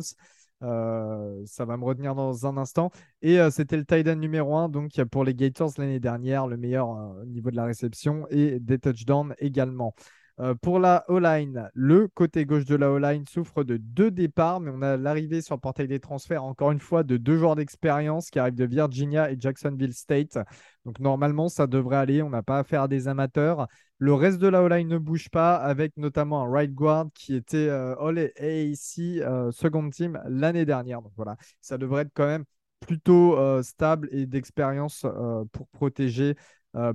Euh, 0.63 1.43
ça 1.45 1.65
va 1.65 1.77
me 1.77 1.83
retenir 1.83 2.15
dans 2.15 2.47
un 2.47 2.57
instant. 2.57 2.91
Et 3.21 3.39
euh, 3.39 3.51
c'était 3.51 3.77
le 3.77 3.85
tight 3.85 4.07
numéro 4.07 4.55
1 4.55 4.69
donc 4.69 4.91
pour 5.11 5.23
les 5.23 5.35
Gators 5.35 5.71
l'année 5.77 5.99
dernière, 5.99 6.47
le 6.47 6.57
meilleur 6.57 6.89
euh, 6.91 7.21
au 7.21 7.25
niveau 7.25 7.51
de 7.51 7.55
la 7.55 7.65
réception 7.65 8.27
et 8.29 8.59
des 8.59 8.79
touchdowns 8.79 9.35
également. 9.39 9.93
Euh, 10.39 10.53
pour 10.53 10.77
la 10.77 11.03
O-line, 11.07 11.67
le 11.73 12.07
côté 12.07 12.45
gauche 12.45 12.65
de 12.65 12.75
la 12.75 12.91
O-line 12.91 13.25
souffre 13.25 13.63
de 13.63 13.77
deux 13.77 14.11
départs, 14.11 14.59
mais 14.59 14.69
on 14.71 14.83
a 14.83 14.95
l'arrivée 14.95 15.41
sur 15.41 15.55
le 15.55 15.59
portail 15.59 15.87
des 15.87 15.99
transferts, 15.99 16.43
encore 16.43 16.71
une 16.71 16.79
fois, 16.79 17.01
de 17.01 17.17
deux 17.17 17.39
joueurs 17.39 17.55
d'expérience 17.55 18.29
qui 18.29 18.37
arrivent 18.37 18.53
de 18.53 18.65
Virginia 18.65 19.31
et 19.31 19.37
Jacksonville 19.39 19.95
State. 19.95 20.37
Donc 20.85 20.99
normalement, 20.99 21.49
ça 21.49 21.65
devrait 21.65 21.97
aller. 21.97 22.21
On 22.21 22.29
n'a 22.29 22.43
pas 22.43 22.59
affaire 22.59 22.83
à 22.83 22.87
des 22.87 23.07
amateurs. 23.07 23.67
Le 23.97 24.13
reste 24.13 24.37
de 24.37 24.47
la 24.47 24.61
O-line 24.61 24.87
ne 24.87 24.99
bouge 24.99 25.29
pas, 25.29 25.55
avec 25.55 25.97
notamment 25.97 26.43
un 26.43 26.51
right 26.51 26.71
guard 26.71 27.07
qui 27.15 27.33
était 27.35 27.57
euh, 27.57 27.95
All 27.95 28.19
AAC 28.19 28.99
euh, 29.21 29.51
second 29.51 29.89
team 29.89 30.21
l'année 30.27 30.65
dernière. 30.65 31.01
Donc 31.01 31.13
voilà, 31.15 31.35
ça 31.61 31.79
devrait 31.79 32.03
être 32.03 32.11
quand 32.13 32.27
même 32.27 32.45
plutôt 32.79 33.35
stable 33.63 34.07
et 34.11 34.27
d'expérience 34.27 35.03
pour 35.51 35.67
protéger 35.69 36.29
euh, 36.29 36.33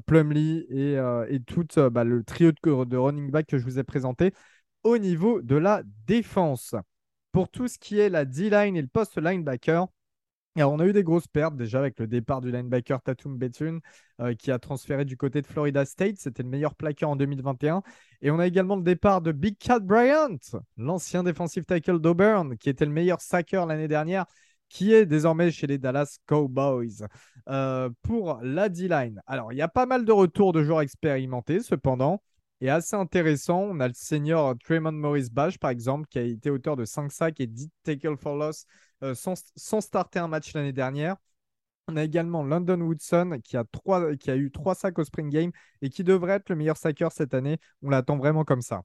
Plumlee 0.07 0.67
et, 0.69 0.97
euh, 0.97 1.38
tout 1.47 1.67
euh, 1.79 1.91
bah, 1.91 2.05
le 2.05 2.23
trio 2.25 2.52
de, 2.52 2.97
running 2.97 3.31
back 3.31 3.47
que 3.47 3.59
je 3.59 3.64
vous 3.64 3.79
ai 3.79 3.85
présenté 3.85 4.33
au 4.85 4.99
niveau 4.99 5.43
de 5.43 5.57
la 5.57 5.83
défense. 6.07 6.75
Pour 7.33 7.49
tout 7.49 7.69
ce 7.69 7.79
qui 7.79 7.99
est 7.99 8.11
la 8.11 8.25
D-line 8.25 8.76
et 8.76 8.83
le 8.83 8.88
post 8.88 9.19
linebacker, 9.19 9.88
alors, 10.55 10.73
on 10.73 10.81
a 10.81 10.87
eu 10.87 10.93
des 10.93 11.02
grosses 11.02 11.29
pertes 11.29 11.57
déjà 11.57 11.79
avec 11.79 11.99
le 11.99 12.07
départ 12.07 12.43
du 12.43 12.52
linebacker 12.52 13.00
Tatum 13.00 13.38
Bethune 13.38 13.81
qui 14.38 14.50
a 14.52 14.59
transféré 14.59 15.07
du 15.07 15.17
côté 15.17 15.41
de 15.41 15.47
Florida 15.47 15.87
State. 15.87 16.17
C'était 16.19 16.43
le 16.43 16.50
meilleur 16.50 16.75
plaqueur 16.75 17.09
en 17.09 17.17
2021. 17.17 17.83
Et 18.21 18.31
on 18.31 18.38
a 18.38 18.47
également 18.47 18.76
le 18.76 18.83
départ 18.83 19.23
de 19.23 19.33
Big 19.33 19.57
Cat 19.57 19.79
Bryant, 19.79 20.37
l'ancien 20.76 21.23
defensive 21.23 21.64
tackle 21.64 22.00
d'Auburn, 22.00 22.59
qui 22.59 22.69
était 22.69 22.85
le 22.85 22.91
meilleur 22.91 23.23
sacker 23.23 23.64
l'année 23.64 23.88
dernière 23.88 24.26
qui 24.73 24.95
est 24.95 25.05
désormais 25.05 25.50
chez 25.50 25.67
les 25.67 25.76
Dallas 25.76 26.19
Cowboys. 26.26 27.07
Euh, 27.50 27.91
pour 28.00 28.41
la 28.43 28.71
D-line, 28.71 29.21
alors 29.26 29.52
il 29.52 29.57
y 29.57 29.62
a 29.62 29.69
pas 29.69 29.85
mal 29.85 30.07
de 30.07 30.12
retours 30.12 30.52
de 30.52 30.64
joueurs 30.64 30.81
expérimentés, 30.81 31.61
cependant. 31.61 32.23
Et 32.62 32.71
assez 32.71 32.97
intéressant, 32.97 33.61
on 33.61 33.81
a 33.81 33.88
le 33.88 33.95
senior 33.95 34.55
Tremont 34.64 34.93
Morris 34.93 35.29
Bash, 35.31 35.59
par 35.59 35.71
exemple, 35.71 36.07
qui 36.09 36.19
a 36.19 36.23
été 36.23 36.49
auteur 36.49 36.76
de 36.76 36.87
5 36.87 37.12
sacs 37.12 37.41
et 37.41 37.47
10 37.47 37.69
tackles 37.83 38.17
for 38.17 38.37
loss 38.37 38.64
euh, 39.02 39.14
sans, 39.14 39.81
starter 39.81 40.21
un 40.21 40.29
match 40.29 40.55
l'année 40.55 40.73
dernière. 40.73 41.17
On 41.88 41.97
a 41.97 42.05
également 42.05 42.43
London 42.43 42.81
Woodson 42.81 43.41
qui 43.45 43.59
a, 43.59 43.64
trois, 43.64 44.17
qui 44.17 44.31
a 44.31 44.37
eu 44.37 44.50
3 44.50 44.75
sacs 44.75 44.99
au 44.99 45.05
Spring 45.05 45.29
Game 45.29 45.50
et 45.83 45.91
qui 45.91 46.02
devrait 46.02 46.35
être 46.35 46.49
le 46.49 46.57
meilleur 46.57 46.79
sacker 46.79 47.12
cette 47.12 47.35
année. 47.35 47.59
On 47.83 47.91
l'attend 47.91 48.17
vraiment 48.17 48.45
comme 48.45 48.62
ça. 48.62 48.83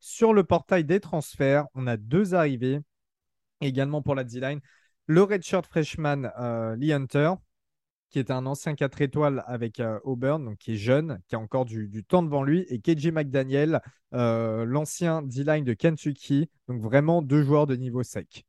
Sur 0.00 0.34
le 0.34 0.44
portail 0.44 0.84
des 0.84 1.00
transferts, 1.00 1.66
on 1.74 1.86
a 1.86 1.96
deux 1.96 2.34
arrivées 2.34 2.80
également 3.60 4.02
pour 4.02 4.14
la 4.14 4.24
D-line. 4.24 4.60
Le 5.06 5.22
redshirt 5.22 5.66
freshman 5.66 6.30
euh, 6.38 6.76
Lee 6.76 6.92
Hunter, 6.92 7.32
qui 8.10 8.18
est 8.18 8.30
un 8.30 8.46
ancien 8.46 8.74
4 8.74 9.02
étoiles 9.02 9.44
avec 9.46 9.80
euh, 9.80 9.98
Auburn, 10.04 10.44
donc 10.44 10.58
qui 10.58 10.72
est 10.72 10.76
jeune, 10.76 11.20
qui 11.28 11.34
a 11.34 11.38
encore 11.38 11.64
du, 11.64 12.04
temps 12.04 12.22
devant 12.22 12.42
lui, 12.42 12.66
et 12.68 12.80
KJ 12.80 13.08
McDaniel, 13.08 13.80
euh, 14.14 14.64
l'ancien 14.64 15.22
D-line 15.22 15.64
de 15.64 15.74
Kentucky, 15.74 16.48
donc 16.68 16.80
vraiment 16.80 17.22
deux 17.22 17.42
joueurs 17.42 17.66
de 17.66 17.76
niveau 17.76 18.02
sec. 18.02 18.44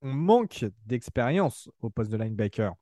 On 0.00 0.12
manque 0.12 0.64
d'expérience 0.86 1.68
au 1.80 1.90
poste 1.90 2.10
de 2.10 2.16
linebacker, 2.16 2.74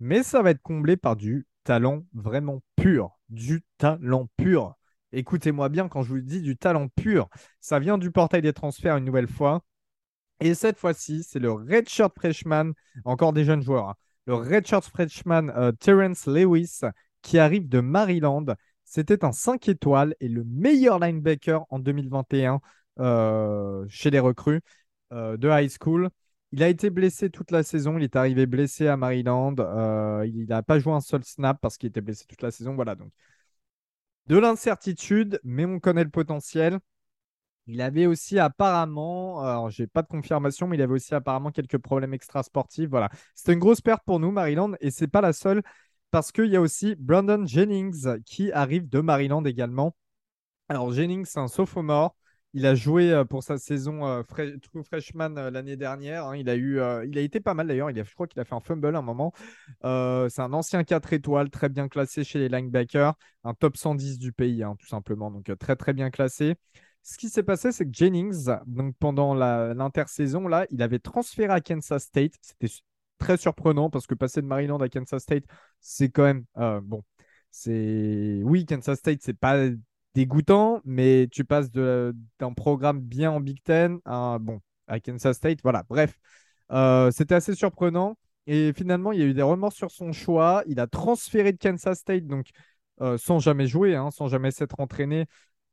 mais 0.00 0.22
ça 0.22 0.42
va 0.42 0.50
être 0.50 0.62
comblé 0.62 0.96
par 0.96 1.16
du 1.16 1.46
talent 1.64 2.04
vraiment 2.12 2.60
pur, 2.76 3.18
du 3.28 3.64
talent 3.78 4.28
pur. 4.36 4.74
Écoutez-moi 5.12 5.68
bien 5.68 5.88
quand 5.88 6.02
je 6.02 6.08
vous 6.08 6.20
dis 6.20 6.40
du 6.40 6.56
talent 6.56 6.88
pur, 6.88 7.28
ça 7.60 7.78
vient 7.78 7.98
du 7.98 8.10
portail 8.10 8.42
des 8.42 8.52
transferts 8.52 8.96
une 8.96 9.04
nouvelle 9.04 9.28
fois. 9.28 9.62
Et 10.40 10.54
cette 10.54 10.78
fois-ci, 10.78 11.22
c'est 11.22 11.38
le 11.38 11.52
redshirt 11.52 12.12
freshman, 12.16 12.72
encore 13.04 13.32
des 13.32 13.44
jeunes 13.44 13.62
joueurs, 13.62 13.90
hein. 13.90 13.94
le 14.26 14.34
redshirt 14.34 14.84
freshman 14.84 15.50
euh, 15.50 15.72
Terence 15.72 16.26
Lewis 16.26 16.80
qui 17.22 17.38
arrive 17.38 17.68
de 17.68 17.80
Maryland. 17.80 18.46
C'était 18.84 19.24
un 19.24 19.32
5 19.32 19.68
étoiles 19.68 20.16
et 20.20 20.28
le 20.28 20.44
meilleur 20.44 20.98
linebacker 20.98 21.64
en 21.70 21.78
2021 21.78 22.60
euh, 22.98 23.84
chez 23.88 24.10
les 24.10 24.18
recrues 24.18 24.62
euh, 25.12 25.36
de 25.36 25.48
high 25.48 25.70
school. 25.70 26.08
Il 26.52 26.62
a 26.62 26.68
été 26.68 26.90
blessé 26.90 27.30
toute 27.30 27.50
la 27.50 27.62
saison. 27.62 27.96
Il 27.96 28.04
est 28.04 28.16
arrivé 28.16 28.46
blessé 28.46 28.88
à 28.88 28.96
Maryland. 28.96 29.54
il 30.24 30.46
n'a 30.48 30.62
pas 30.62 30.78
joué 30.78 30.92
un 30.92 31.00
seul 31.00 31.22
snap 31.24 31.58
parce 31.60 31.78
qu'il 31.78 31.88
était 31.88 32.00
blessé 32.00 32.24
toute 32.26 32.42
la 32.42 32.50
saison. 32.50 32.74
Voilà, 32.74 32.94
donc 32.94 33.12
de 34.26 34.38
l'incertitude, 34.38 35.40
mais 35.44 35.64
on 35.64 35.80
connaît 35.80 36.04
le 36.04 36.10
potentiel. 36.10 36.78
Il 37.66 37.80
avait 37.80 38.06
aussi 38.06 38.38
apparemment, 38.38 39.40
alors 39.40 39.70
j'ai 39.70 39.86
pas 39.86 40.02
de 40.02 40.08
confirmation, 40.08 40.66
mais 40.66 40.76
il 40.76 40.82
avait 40.82 40.94
aussi 40.94 41.14
apparemment 41.14 41.52
quelques 41.52 41.78
problèmes 41.78 42.12
extrasportifs. 42.14 42.88
Voilà, 42.90 43.08
c'était 43.34 43.52
une 43.52 43.60
grosse 43.60 43.80
perte 43.80 44.02
pour 44.04 44.18
nous, 44.18 44.32
Maryland, 44.32 44.72
et 44.80 44.90
c'est 44.90 45.06
pas 45.08 45.20
la 45.20 45.32
seule 45.32 45.62
parce 46.10 46.32
qu'il 46.32 46.46
y 46.46 46.56
a 46.56 46.60
aussi 46.60 46.94
Brandon 46.96 47.46
Jennings 47.46 48.20
qui 48.24 48.52
arrive 48.52 48.88
de 48.88 49.00
Maryland 49.00 49.44
également. 49.44 49.96
Alors 50.68 50.92
Jennings, 50.92 51.24
c'est 51.24 51.40
un 51.40 51.48
sophomore. 51.48 52.16
Il 52.54 52.66
a 52.66 52.74
joué 52.74 53.10
euh, 53.10 53.24
pour 53.24 53.42
sa 53.42 53.56
saison 53.56 54.06
euh, 54.06 54.22
True 54.22 54.84
Freshman 54.84 55.36
euh, 55.38 55.50
l'année 55.50 55.76
dernière. 55.76 56.26
Hein. 56.26 56.36
Il 56.36 56.50
a 56.50 56.56
eu, 56.56 56.80
il 57.06 57.16
a 57.18 57.20
été 57.22 57.40
pas 57.40 57.54
mal 57.54 57.66
d'ailleurs. 57.66 57.90
je 57.94 58.14
crois 58.14 58.26
qu'il 58.26 58.40
a 58.40 58.44
fait 58.44 58.54
un 58.54 58.60
fumble 58.60 58.94
à 58.94 58.98
un 58.98 59.02
moment. 59.02 59.32
c'est 59.82 60.42
un 60.42 60.52
ancien 60.52 60.84
4 60.84 61.12
étoiles, 61.14 61.48
très 61.50 61.68
bien 61.68 61.88
classé 61.88 62.24
chez 62.24 62.38
les 62.38 62.48
linebackers, 62.48 63.14
un 63.44 63.54
top 63.54 63.76
110 63.76 64.18
du 64.18 64.32
pays, 64.32 64.62
hein, 64.62 64.76
tout 64.78 64.86
simplement. 64.86 65.30
Donc 65.30 65.50
très 65.58 65.76
très 65.76 65.92
bien 65.94 66.10
classé. 66.10 66.56
Ce 67.02 67.18
qui 67.18 67.28
s'est 67.28 67.42
passé, 67.42 67.72
c'est 67.72 67.84
que 67.84 67.92
Jennings, 67.92 68.48
donc 68.66 68.94
pendant 68.98 69.34
l'intersaison, 69.34 70.46
il 70.70 70.82
avait 70.82 71.00
transféré 71.00 71.52
à 71.52 71.60
Kansas 71.60 72.04
State. 72.04 72.34
C'était 72.40 72.72
très 73.18 73.36
surprenant 73.36 73.90
parce 73.90 74.06
que 74.06 74.14
passer 74.14 74.42
de 74.42 74.46
Maryland 74.46 74.78
à 74.78 74.88
Kansas 74.88 75.22
State, 75.22 75.44
c'est 75.80 76.10
quand 76.10 76.24
même 76.24 76.44
bon. 76.82 77.02
C'est 77.50 78.40
oui, 78.44 78.66
Kansas 78.66 78.98
State, 78.98 79.20
c'est 79.22 79.38
pas 79.38 79.68
dégoûtant, 80.14 80.80
mais 80.84 81.28
tu 81.30 81.44
passes 81.44 81.70
d'un 81.70 82.12
programme 82.56 83.00
bien 83.00 83.30
en 83.30 83.40
Big 83.40 83.62
Ten 83.62 83.98
à 84.04 84.38
Kansas 85.04 85.36
State. 85.36 85.60
Voilà, 85.62 85.84
bref, 85.88 86.18
euh, 86.72 87.10
c'était 87.10 87.34
assez 87.34 87.54
surprenant. 87.54 88.16
Et 88.46 88.72
finalement, 88.76 89.12
il 89.12 89.20
y 89.20 89.22
a 89.22 89.26
eu 89.26 89.34
des 89.34 89.42
remords 89.42 89.72
sur 89.72 89.90
son 89.90 90.12
choix. 90.12 90.64
Il 90.66 90.80
a 90.80 90.86
transféré 90.86 91.52
de 91.52 91.58
Kansas 91.58 91.98
State, 92.00 92.26
donc 92.26 92.46
euh, 93.00 93.16
sans 93.18 93.38
jamais 93.38 93.66
jouer, 93.66 93.94
hein, 93.94 94.10
sans 94.10 94.28
jamais 94.28 94.50
s'être 94.50 94.80
entraîné 94.80 95.26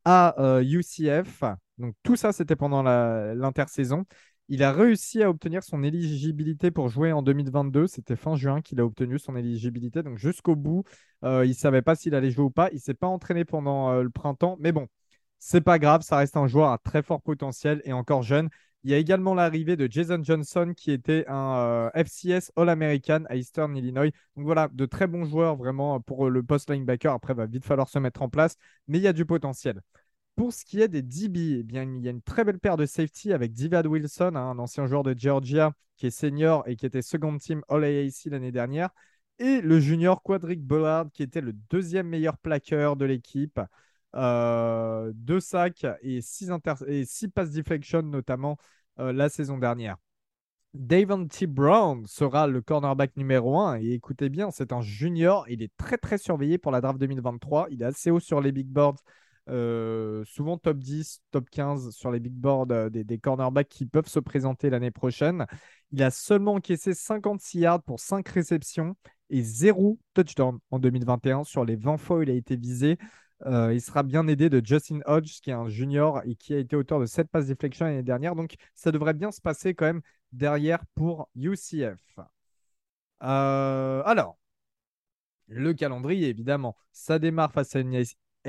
à 0.05 0.35
UCF. 0.63 1.43
Euh, 1.43 1.53
Donc 1.77 1.95
tout 2.03 2.15
ça, 2.15 2.31
c'était 2.31 2.55
pendant 2.55 2.83
l'intersaison. 2.83 4.05
Il 4.51 4.63
a 4.63 4.71
réussi 4.73 5.21
à 5.21 5.29
obtenir 5.29 5.63
son 5.63 5.83
éligibilité 5.83 6.71
pour 6.71 6.89
jouer 6.89 7.11
en 7.11 7.21
2022. 7.21 7.85
C'était 7.85 8.15
fin 8.15 8.35
juin 8.35 8.61
qu'il 8.61 8.79
a 8.79 8.85
obtenu 8.85 9.19
son 9.19 9.35
éligibilité. 9.35 10.01
Donc 10.01 10.17
jusqu'au 10.17 10.55
bout, 10.55 10.83
euh, 11.23 11.45
il 11.45 11.49
ne 11.49 11.53
savait 11.53 11.83
pas 11.83 11.95
s'il 11.95 12.15
allait 12.15 12.31
jouer 12.31 12.45
ou 12.45 12.49
pas. 12.49 12.69
Il 12.71 12.75
ne 12.75 12.79
s'est 12.79 12.95
pas 12.95 13.05
entraîné 13.07 13.45
pendant 13.45 13.91
euh, 13.91 14.01
le 14.01 14.09
printemps. 14.09 14.57
Mais 14.59 14.71
bon, 14.71 14.87
c'est 15.37 15.61
pas 15.61 15.77
grave. 15.77 16.01
Ça 16.01 16.17
reste 16.17 16.35
un 16.35 16.47
joueur 16.47 16.71
à 16.71 16.79
très 16.79 17.03
fort 17.03 17.21
potentiel 17.21 17.81
et 17.85 17.93
encore 17.93 18.23
jeune. 18.23 18.49
Il 18.83 18.89
y 18.89 18.93
a 18.95 18.97
également 18.97 19.35
l'arrivée 19.35 19.75
de 19.75 19.87
Jason 19.91 20.23
Johnson 20.23 20.73
qui 20.75 20.91
était 20.91 21.25
un 21.27 21.91
FCS 21.93 22.51
All-American 22.55 23.25
à 23.29 23.35
Eastern 23.35 23.75
Illinois. 23.77 24.11
Donc 24.35 24.45
voilà, 24.45 24.67
de 24.71 24.85
très 24.87 25.05
bons 25.05 25.25
joueurs 25.25 25.57
vraiment 25.57 25.99
pour 25.99 26.29
le 26.29 26.41
post 26.41 26.71
linebacker. 26.71 27.13
Après, 27.13 27.33
il 27.33 27.37
va 27.37 27.45
vite 27.45 27.65
falloir 27.65 27.89
se 27.89 27.99
mettre 27.99 28.21
en 28.23 28.29
place, 28.29 28.55
mais 28.87 28.97
il 28.97 29.03
y 29.03 29.07
a 29.07 29.13
du 29.13 29.25
potentiel. 29.25 29.81
Pour 30.39 30.53
ce 30.53 30.63
qui 30.63 30.79
est 30.79 30.87
des 30.87 31.01
DB, 31.01 31.57
eh 31.59 31.63
bien, 31.63 31.83
il 31.83 32.01
y 32.01 32.07
a 32.07 32.11
une 32.11 32.21
très 32.21 32.45
belle 32.45 32.59
paire 32.59 32.77
de 32.77 32.85
safety 32.85 33.33
avec 33.33 33.51
Divad 33.51 33.85
Wilson, 33.85 34.35
hein, 34.35 34.51
un 34.51 34.57
ancien 34.57 34.87
joueur 34.87 35.03
de 35.03 35.13
Georgia 35.13 35.73
qui 35.97 36.07
est 36.07 36.11
senior 36.11 36.63
et 36.65 36.77
qui 36.77 36.85
était 36.85 37.01
second 37.01 37.37
team 37.37 37.61
All-AAC 37.67 38.27
l'année 38.27 38.53
dernière, 38.53 38.91
et 39.37 39.59
le 39.59 39.81
junior 39.81 40.23
Quadric 40.23 40.65
Bullard 40.65 41.07
qui 41.11 41.23
était 41.23 41.41
le 41.41 41.51
deuxième 41.69 42.07
meilleur 42.07 42.37
plaqueur 42.37 42.95
de 42.95 43.03
l'équipe. 43.03 43.59
Euh, 44.15 45.11
deux 45.13 45.41
sacs 45.41 45.85
et 46.03 46.21
six, 46.21 46.49
et 46.87 47.03
six 47.03 47.27
passes 47.27 47.51
deflection 47.51 48.03
notamment 48.03 48.55
euh, 48.99 49.11
la 49.11 49.27
saison 49.27 49.57
dernière. 49.57 49.97
Davon 50.73 51.27
T. 51.27 51.47
Brown 51.47 52.05
sera 52.07 52.47
le 52.47 52.61
cornerback 52.61 53.17
numéro 53.17 53.59
1. 53.59 53.81
Et 53.81 53.91
écoutez 53.91 54.29
bien, 54.29 54.51
c'est 54.51 54.71
un 54.71 54.79
junior. 54.79 55.49
Il 55.49 55.61
est 55.61 55.75
très 55.75 55.97
très 55.97 56.17
surveillé 56.17 56.57
pour 56.57 56.71
la 56.71 56.79
draft 56.79 56.97
2023. 56.97 57.67
Il 57.71 57.81
est 57.81 57.85
assez 57.85 58.09
haut 58.09 58.21
sur 58.21 58.39
les 58.39 58.53
big 58.53 58.67
boards 58.67 59.03
euh, 59.49 60.23
souvent 60.25 60.57
top 60.57 60.77
10, 60.77 61.21
top 61.31 61.49
15 61.49 61.91
sur 61.91 62.11
les 62.11 62.19
big 62.19 62.33
boards 62.33 62.67
euh, 62.71 62.89
des, 62.89 63.17
cornerbacks 63.17 63.67
qui 63.67 63.85
peuvent 63.85 64.07
se 64.07 64.19
présenter 64.19 64.69
l'année 64.69 64.91
prochaine. 64.91 65.45
Il 65.91 66.03
a 66.03 66.11
seulement 66.11 66.53
encaissé 66.55 66.93
56 66.93 67.59
yards 67.59 67.83
pour 67.83 67.99
5 67.99 68.27
réceptions 68.27 68.95
et 69.29 69.41
0 69.41 69.97
touchdown 70.13 70.59
en 70.71 70.79
2021. 70.79 71.43
Sur 71.43 71.65
les 71.65 71.75
20 71.75 71.97
fois 71.97 72.17
où 72.17 72.21
il 72.21 72.29
a 72.29 72.33
été 72.33 72.55
visé, 72.55 72.97
euh, 73.45 73.73
il 73.73 73.81
sera 73.81 74.03
bien 74.03 74.27
aidé 74.27 74.49
de 74.49 74.61
Justin 74.63 74.99
Hodge, 75.05 75.39
qui 75.41 75.49
est 75.49 75.53
un 75.53 75.69
junior 75.69 76.21
et 76.25 76.35
qui 76.35 76.53
a 76.53 76.57
été 76.57 76.75
auteur 76.75 76.99
de 76.99 77.05
7 77.05 77.27
passes 77.29 77.47
deflection 77.47 77.85
l'année 77.85 78.03
dernière. 78.03 78.35
Donc, 78.35 78.55
ça 78.75 78.91
devrait 78.91 79.13
bien 79.13 79.31
se 79.31 79.41
passer 79.41 79.73
quand 79.73 79.85
même 79.85 80.01
derrière 80.31 80.85
pour 80.95 81.29
UCF. 81.35 82.19
alors, 83.19 84.37
le 85.47 85.73
calendrier, 85.73 86.29
évidemment, 86.29 86.75
ça 86.91 87.17
démarre 87.17 87.51
face 87.51 87.75
à 87.75 87.79
une 87.79 87.95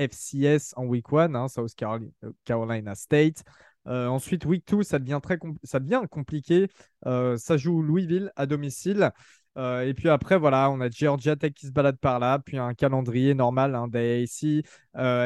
FCS 0.07 0.73
en 0.75 0.85
week 0.85 1.05
1, 1.11 1.35
hein, 1.35 1.47
South 1.47 1.71
euh, 1.83 2.31
Carolina 2.45 2.95
State. 2.95 3.43
Euh, 3.87 4.07
ensuite, 4.07 4.45
week 4.45 4.67
2, 4.67 4.83
ça 4.83 4.99
devient, 4.99 5.19
très 5.21 5.37
ça 5.63 5.79
devient 5.79 6.01
compliqué. 6.09 6.67
Euh, 7.05 7.37
ça 7.37 7.57
joue 7.57 7.81
Louisville 7.81 8.31
à 8.35 8.45
domicile. 8.45 9.11
et 9.57 9.93
puis 9.95 10.09
après, 10.09 10.37
voilà, 10.37 10.69
on 10.71 10.79
a 10.81 10.89
Georgia 10.89 11.35
Tech 11.35 11.53
qui 11.53 11.67
se 11.67 11.71
balade 11.71 11.97
par 11.97 12.19
là, 12.19 12.39
puis 12.39 12.57
un 12.57 12.73
calendrier 12.73 13.33
normal 13.33 13.75
hein, 13.75 13.87
d'AAC, 13.87 14.63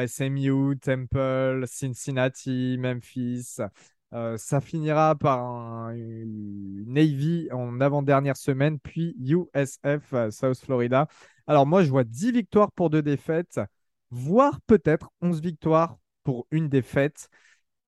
SMU, 0.08 0.78
Temple, 0.78 1.64
Cincinnati, 1.66 2.76
Memphis. 2.78 3.58
ça 4.36 4.60
finira 4.60 5.14
par 5.14 5.40
un, 5.40 5.94
Navy 6.86 7.48
en 7.52 7.80
avant-dernière 7.80 8.36
semaine, 8.36 8.78
puis 8.80 9.14
USF, 9.20 10.30
South 10.30 10.58
Florida. 10.58 11.06
Alors 11.46 11.66
moi, 11.66 11.84
je 11.84 11.90
vois 11.90 12.04
10 12.04 12.32
victoires 12.32 12.72
pour 12.72 12.90
deux 12.90 13.02
défaites 13.02 13.60
voire 14.10 14.60
peut-être 14.62 15.10
11 15.20 15.40
victoires 15.40 15.98
pour 16.24 16.46
une 16.50 16.68
défaite. 16.68 17.28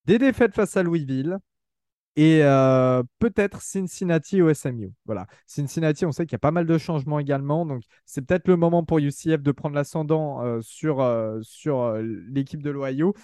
Des 0.07 0.19
défaites 0.19 0.55
face 0.55 0.77
à 0.77 0.83
Louisville 0.83 1.39
et 2.19 2.41
euh, 2.43 3.05
peut-être 3.21 3.63
Cincinnati 3.63 4.43
au 4.43 4.53
SMU. 4.53 4.93
Voilà. 5.07 5.29
Cincinnati, 5.47 6.05
on 6.05 6.11
sait 6.11 6.27
qu'il 6.27 6.33
y 6.33 6.37
a 6.37 6.41
pas 6.41 6.51
mal 6.51 6.67
de 6.67 6.77
changements 6.77 7.21
également. 7.21 7.65
Donc, 7.65 7.85
c'est 8.07 8.23
peut-être 8.23 8.49
le 8.49 8.57
moment 8.57 8.85
pour 8.85 8.99
UCF 8.99 9.41
de 9.41 9.53
prendre 9.53 9.77
l'ascendant 9.77 10.43
euh, 10.43 10.61
sur, 10.61 11.01
euh, 11.01 11.41
l'équipe 12.29 12.61
de 12.61 12.71
l'Ohio. 12.71 13.15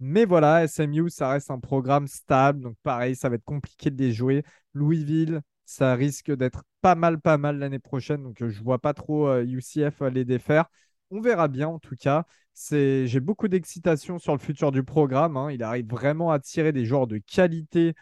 Mais 0.00 0.24
voilà, 0.24 0.66
SMU, 0.66 1.08
ça 1.08 1.28
reste 1.28 1.52
un 1.52 1.60
programme 1.60 2.08
stable. 2.08 2.62
Donc, 2.62 2.76
pareil, 2.82 3.14
ça 3.14 3.28
va 3.28 3.36
être 3.36 3.44
compliqué 3.44 3.90
de 3.90 4.02
les 4.02 4.12
jouer. 4.12 4.42
Louisville, 4.74 5.42
ça 5.64 5.94
risque 5.94 6.32
d'être 6.32 6.64
pas 6.80 6.96
mal, 6.96 7.20
pas 7.20 7.38
mal 7.38 7.58
l'année 7.58 7.78
prochaine. 7.78 8.24
Donc, 8.24 8.38
je 8.40 8.46
ne 8.46 8.64
vois 8.64 8.80
pas 8.80 8.92
trop 8.94 9.32
UCF 9.38 10.00
les 10.12 10.24
défaire. 10.24 10.66
On 11.12 11.20
verra 11.20 11.46
bien 11.46 11.68
en 11.68 11.78
tout 11.78 11.94
cas. 11.94 12.24
J'ai 12.70 13.20
beaucoup 13.20 13.46
d'excitation 13.46 14.18
sur 14.18 14.32
le 14.32 14.38
futur 14.38 14.72
du 14.72 14.82
programme. 14.82 15.36
Hein. 15.36 15.52
Il 15.52 15.62
arrive 15.62 15.86
vraiment 15.86 16.30
à 16.30 16.38
tirer 16.40 16.72
des 16.72 16.86
joueurs 16.86 17.06
de 17.06 17.18
qualité 17.18 17.94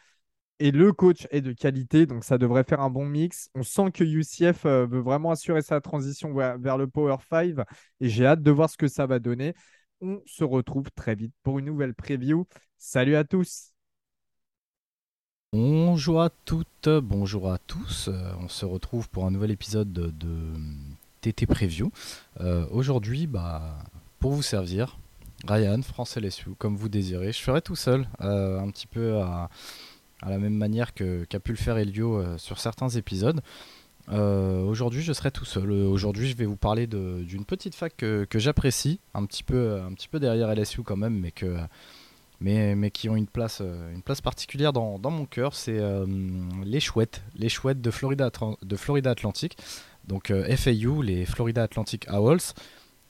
et 0.60 0.70
le 0.70 0.92
coach 0.92 1.26
est 1.30 1.40
de 1.40 1.52
qualité, 1.52 2.06
donc 2.06 2.22
ça 2.22 2.38
devrait 2.38 2.64
faire 2.64 2.80
un 2.80 2.90
bon 2.90 3.04
mix. 3.04 3.50
On 3.54 3.62
sent 3.64 3.90
que 3.92 4.04
UCF 4.04 4.66
euh, 4.66 4.86
veut 4.86 5.00
vraiment 5.00 5.30
assurer 5.30 5.62
sa 5.62 5.80
transition 5.80 6.34
vers, 6.34 6.76
le 6.78 6.86
Power 6.86 7.16
5 7.28 7.56
et 8.00 8.08
j'ai 8.08 8.26
hâte 8.26 8.42
de 8.42 8.50
voir 8.50 8.70
ce 8.70 8.76
que 8.76 8.86
ça 8.86 9.06
va 9.06 9.18
donner. 9.18 9.54
On 10.02 10.20
se 10.26 10.44
retrouve 10.44 10.90
très 10.92 11.14
vite 11.14 11.34
pour 11.42 11.58
une 11.58 11.64
nouvelle 11.64 11.94
preview. 11.94 12.46
Salut 12.78 13.16
à 13.16 13.24
tous. 13.24 13.72
Bonjour 15.52 16.22
à 16.22 16.30
toutes, 16.30 16.88
bonjour 17.02 17.50
à 17.50 17.58
tous. 17.58 18.08
Euh, 18.08 18.32
on 18.38 18.48
se 18.48 18.64
retrouve 18.64 19.08
pour 19.08 19.24
un 19.26 19.32
nouvel 19.32 19.50
épisode 19.50 19.92
de, 19.92 20.12
TT 21.20 21.46
Preview. 21.46 21.90
Euh, 22.40 22.66
aujourd'hui, 22.70 23.26
bah, 23.26 23.78
pour 24.18 24.32
vous 24.32 24.42
servir, 24.42 24.98
Ryan, 25.46 25.82
France 25.82 26.16
LSU, 26.16 26.50
comme 26.58 26.76
vous 26.76 26.88
désirez. 26.88 27.32
Je 27.32 27.40
ferai 27.40 27.62
tout 27.62 27.76
seul, 27.76 28.08
un 28.18 28.68
petit 28.70 28.86
peu 28.86 29.20
à 30.22 30.30
la 30.30 30.38
même 30.38 30.54
manière 30.54 30.94
qu'a 30.94 31.40
pu 31.40 31.52
le 31.52 31.56
faire 31.56 31.78
Elio 31.78 32.16
euh, 32.16 32.38
sur 32.38 32.58
certains 32.58 32.88
épisodes. 32.88 33.40
Euh, 34.10 34.64
aujourd'hui, 34.64 35.02
je 35.02 35.12
serai 35.12 35.30
tout 35.30 35.44
seul. 35.44 35.70
Euh, 35.70 35.86
aujourd'hui, 35.86 36.28
je 36.28 36.36
vais 36.36 36.44
vous 36.44 36.56
parler 36.56 36.86
d'une 36.86 37.44
petite 37.44 37.74
fac 37.74 37.96
que, 37.96 38.26
j'apprécie, 38.34 39.00
un 39.14 39.24
petit 39.24 39.42
peu, 39.42 39.80
un 39.80 39.92
petit 39.94 40.08
peu 40.08 40.18
derrière 40.18 40.54
LSU 40.54 40.82
quand 40.82 40.96
même, 40.96 41.18
mais 41.18 41.30
que, 41.30 41.56
mais, 42.40 42.74
mais 42.74 42.90
qui 42.90 43.08
ont 43.08 43.16
une 43.16 43.26
place, 43.26 43.60
une 43.60 44.02
place 44.02 44.20
particulière 44.20 44.72
dans, 44.72 44.98
dans 44.98 45.10
mon 45.10 45.26
cœur. 45.26 45.54
C'est 45.54 45.80
les 46.64 46.80
chouettes, 46.80 47.22
les 47.36 47.48
chouettes 47.48 47.80
de 47.80 47.90
Florida, 47.90 48.30
de 48.62 48.76
Florida 48.76 49.10
Atlantic. 49.10 49.56
Donc 50.08 50.32
FAU, 50.32 51.02
les 51.02 51.24
Florida 51.26 51.62
Atlantic 51.62 52.06
Owls, 52.10 52.40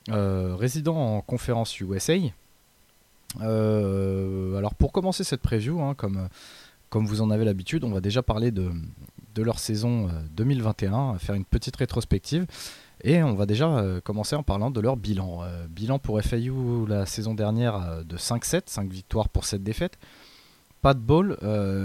résidant 0.07 0.97
en 0.97 1.21
conférence 1.21 1.79
USA. 1.79 2.13
alors 3.39 4.75
pour 4.75 4.91
commencer 4.91 5.23
cette 5.23 5.41
preview, 5.41 5.81
hein, 5.81 5.95
comme 6.91 7.05
vous 7.05 7.21
en 7.21 7.31
avez 7.31 7.45
l'habitude, 7.45 7.85
on 7.85 7.89
va 7.89 8.01
déjà 8.01 8.21
parler 8.21 8.51
de, 8.51 8.69
leur 9.37 9.59
saison 9.59 10.09
2021, 10.35 11.15
euh, 11.15 11.17
faire 11.17 11.35
une 11.35 11.45
petite 11.45 11.75
rétrospective. 11.77 12.45
Et 13.03 13.23
on 13.23 13.33
va 13.33 13.47
déjà 13.47 13.67
euh, 13.69 14.01
commencer 14.01 14.35
en 14.35 14.43
parlant 14.43 14.69
de 14.69 14.79
leur 14.81 14.97
bilan. 14.97 15.41
Euh, 15.41 15.65
bilan 15.67 15.99
pour 15.99 16.21
FAU 16.21 16.85
la 16.85 17.05
saison 17.05 17.33
dernière 17.33 18.03
de 18.05 18.17
5-7, 18.17 18.63
5 18.65 18.91
victoires 18.91 19.29
pour 19.29 19.45
7 19.45 19.63
défaites. 19.63 19.97
Pas 20.81 20.93
de 20.93 20.99
ball, 20.99 21.37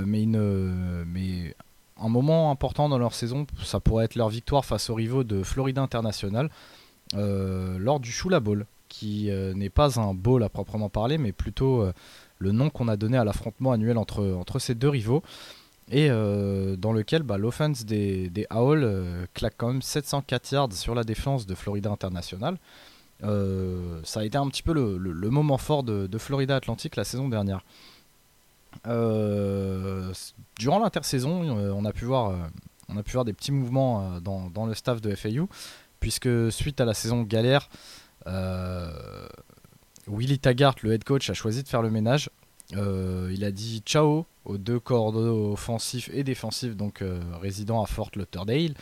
mais, 0.07 0.23
une, 0.23 1.05
mais 1.05 1.55
un 1.99 2.09
moment 2.09 2.51
important 2.51 2.89
dans 2.89 2.99
leur 2.99 3.15
saison, 3.15 3.47
ça 3.63 3.81
pourrait 3.81 4.05
être 4.05 4.17
leur 4.17 4.29
victoire 4.29 4.65
face 4.65 4.91
aux 4.91 4.95
rivaux 4.95 5.25
de 5.25 5.43
Florida 5.43 5.83
International 5.83 6.51
lors 7.15 8.01
du 8.01 8.11
Shula 8.11 8.41
Bowl, 8.41 8.67
qui 8.89 9.31
n'est 9.55 9.71
pas 9.71 9.99
un 10.01 10.13
bowl 10.13 10.43
à 10.43 10.49
proprement 10.49 10.89
parler, 10.89 11.19
mais 11.19 11.33
plutôt 11.33 11.91
le 12.39 12.53
nom 12.53 12.71
qu'on 12.71 12.89
a 12.89 12.97
donné 12.97 13.17
à 13.17 13.25
l'affrontement 13.25 13.73
annuel 13.73 13.99
entre, 13.99 14.59
ces 14.59 14.75
deux 14.75 14.89
rivaux. 14.89 15.23
Et 15.89 16.09
euh, 16.11 16.75
dans 16.75 16.93
lequel 16.93 17.23
bah, 17.23 17.39
l'offense 17.39 17.85
des, 17.85 18.29
des 18.29 18.47
euh, 18.53 19.25
claque 19.35 19.55
quand 19.57 19.69
même 19.69 19.83
704 19.83 20.51
yards 20.51 20.73
sur 20.73 20.97
la 20.97 21.05
défense 21.05 21.47
de 21.47 21.55
Florida 21.55 21.91
International. 21.91 22.59
Euh, 23.23 24.01
ça 24.03 24.21
a 24.21 24.25
été 24.25 24.37
un 24.37 24.49
petit 24.49 24.65
peu 24.65 24.73
le, 24.73 25.31
moment 25.31 25.59
fort 25.59 25.85
de, 25.85 26.09
de, 26.09 26.19
Florida 26.19 26.57
Atlantic 26.57 26.97
la 26.97 27.05
saison 27.05 27.29
dernière. 27.29 27.61
Durant 30.59 30.79
l'intersaison, 30.79 31.43
on, 31.43 31.85
a 31.85 31.93
pu 31.93 32.05
voir, 32.05 32.51
on 32.89 32.97
a 32.97 33.03
pu 33.03 33.13
voir 33.13 33.25
des 33.25 33.33
petits 33.33 33.53
mouvements 33.53 34.21
dans, 34.21 34.67
le 34.67 34.75
staff 34.75 35.01
de 35.01 35.15
FAU, 35.15 35.49
puisque 36.01 36.53
suite 36.53 36.81
à 36.81 36.85
la 36.85 36.95
saison 36.95 37.23
galère, 37.23 37.69
Willy 40.09 40.39
Taggart, 40.39 40.77
le 40.83 40.93
head 40.93 41.05
coach, 41.05 41.31
a 41.31 41.35
choisi 41.35 41.63
de 41.63 41.69
faire 41.69 41.83
le 41.83 41.91
ménage. 41.91 42.31
Euh, 42.75 43.31
il 43.33 43.45
a 43.45 43.53
dit 43.53 43.83
ciao 43.87 44.27
aux 44.45 44.59
deux 44.59 44.81
corps 44.81 45.15
offensifs 45.15 46.11
et 46.13 46.25
défensifs, 46.25 46.77
donc 46.77 47.03
euh, 47.03 47.21
à 47.33 47.87
Fort 47.87 48.11
Lauderdale. 48.15 48.75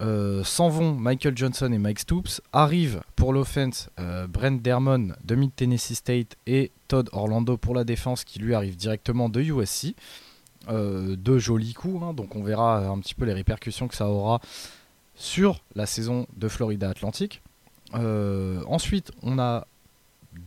Euh, 0.00 0.44
s'en 0.44 0.68
vont 0.68 0.94
Michael 0.94 1.36
Johnson 1.36 1.70
et 1.72 1.78
Mike 1.78 2.00
Stoops. 2.00 2.40
Arrivent 2.52 3.02
pour 3.16 3.32
l'offense 3.32 3.90
Brent 4.28 4.62
Dermon 4.62 5.12
de 5.24 5.34
Mid 5.34 5.54
Tennessee 5.54 5.94
State 5.94 6.36
et 6.46 6.70
Todd 6.88 7.08
Orlando 7.12 7.56
pour 7.56 7.74
la 7.74 7.84
défense 7.84 8.24
qui 8.24 8.38
lui 8.38 8.54
arrive 8.54 8.76
directement 8.76 9.28
de 9.28 9.40
USC. 9.42 9.94
deux 10.68 11.38
jolis 11.38 11.74
coups, 11.74 12.02
hein, 12.02 12.14
donc 12.14 12.36
on 12.36 12.42
verra 12.42 12.78
un 12.78 12.98
petit 12.98 13.14
peu 13.14 13.24
les 13.24 13.34
répercussions 13.34 13.88
que 13.88 13.94
ça 13.94 14.08
aura 14.08 14.40
sur 15.14 15.62
la 15.74 15.84
saison 15.84 16.26
de 16.36 16.48
Florida 16.48 16.88
Atlantic. 16.88 17.42
ensuite, 17.92 19.12
on 19.22 19.38
a 19.38 19.66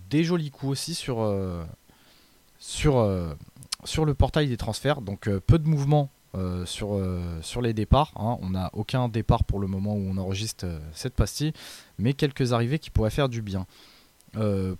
des 0.09 0.23
jolis 0.23 0.51
coups 0.51 0.71
aussi 0.71 0.93
sur, 0.93 1.21
euh, 1.21 1.63
sur, 2.63 2.97
euh, 2.97 3.33
sur 3.83 4.05
le 4.05 4.13
portail 4.13 4.47
des 4.47 4.55
transferts. 4.55 5.01
Donc 5.01 5.27
euh, 5.27 5.41
peu 5.45 5.59
de 5.59 5.67
mouvements 5.67 6.09
sur, 6.65 6.99
sur 7.43 7.61
les 7.61 7.73
départs. 7.73 8.11
Hein. 8.15 8.39
On 8.41 8.49
n'a 8.49 8.71
aucun 8.73 9.07
départ 9.07 9.43
pour 9.43 9.59
le 9.59 9.67
moment 9.67 9.93
où 9.93 10.03
on 10.09 10.17
enregistre 10.17 10.65
cette 10.91 11.13
pastille, 11.13 11.53
mais 11.99 12.13
quelques 12.13 12.53
arrivées 12.53 12.79
qui 12.79 12.89
pourraient 12.89 13.11
faire 13.11 13.29
du 13.29 13.43
bien. 13.43 13.67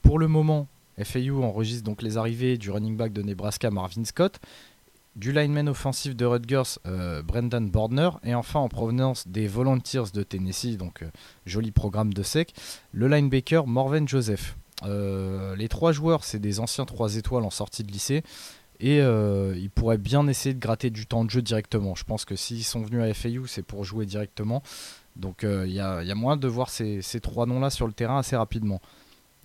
pour 0.02 0.18
le 0.18 0.28
moment, 0.28 0.68
FAU 0.98 1.44
enregistre 1.44 1.84
donc 1.84 2.02
les 2.02 2.18
arrivées 2.18 2.58
du 2.58 2.72
running 2.72 2.98
back 2.98 3.14
de 3.14 3.22
Nebraska 3.22 3.70
Marvin 3.70 4.04
Scott, 4.04 4.40
du 5.16 5.32
lineman 5.32 5.70
offensif 5.70 6.16
de 6.16 6.26
Rutgers 6.26 6.80
Brendan 7.24 7.70
Bordner, 7.70 8.10
et 8.24 8.34
enfin 8.34 8.60
en 8.60 8.68
provenance 8.68 9.28
des 9.28 9.48
Volunteers 9.48 10.10
de 10.12 10.24
Tennessee, 10.24 10.76
donc 10.76 11.06
joli 11.46 11.70
programme 11.70 12.16
de 12.16 12.24
sec, 12.24 12.56
le 12.94 13.08
linebacker 13.08 13.68
Morven 13.68 14.08
Joseph. 14.08 14.56
Euh, 14.86 15.56
les 15.56 15.70
trois 15.70 15.92
joueurs, 15.92 16.24
c'est 16.24 16.40
des 16.40 16.60
anciens 16.60 16.86
3 16.86 17.16
étoiles 17.16 17.44
en 17.44 17.50
sortie 17.50 17.84
de 17.84 17.92
lycée. 17.92 18.24
Et 18.80 19.02
euh, 19.02 19.56
ils 19.58 19.70
pourraient 19.70 19.98
bien 19.98 20.28
essayer 20.28 20.54
de 20.54 20.60
gratter 20.60 20.90
du 20.90 21.06
temps 21.06 21.24
de 21.24 21.30
jeu 21.30 21.42
directement. 21.42 21.96
Je 21.96 22.04
pense 22.04 22.26
que 22.26 22.36
s'ils 22.36 22.64
sont 22.64 22.82
venus 22.82 23.02
à 23.02 23.14
FAU, 23.14 23.46
c'est 23.48 23.64
pour 23.64 23.86
jouer 23.86 24.06
directement. 24.06 24.62
Donc 25.16 25.44
euh, 25.44 25.66
il 25.68 25.74
y, 25.74 25.80
a, 25.80 26.16
moyen 26.16 26.38
de 26.38 26.48
voir 26.48 26.70
ces, 26.70 27.02
trois 27.22 27.46
noms-là 27.46 27.70
sur 27.70 27.88
le 27.88 27.94
terrain 27.94 28.18
assez 28.18 28.36
rapidement. 28.36 28.82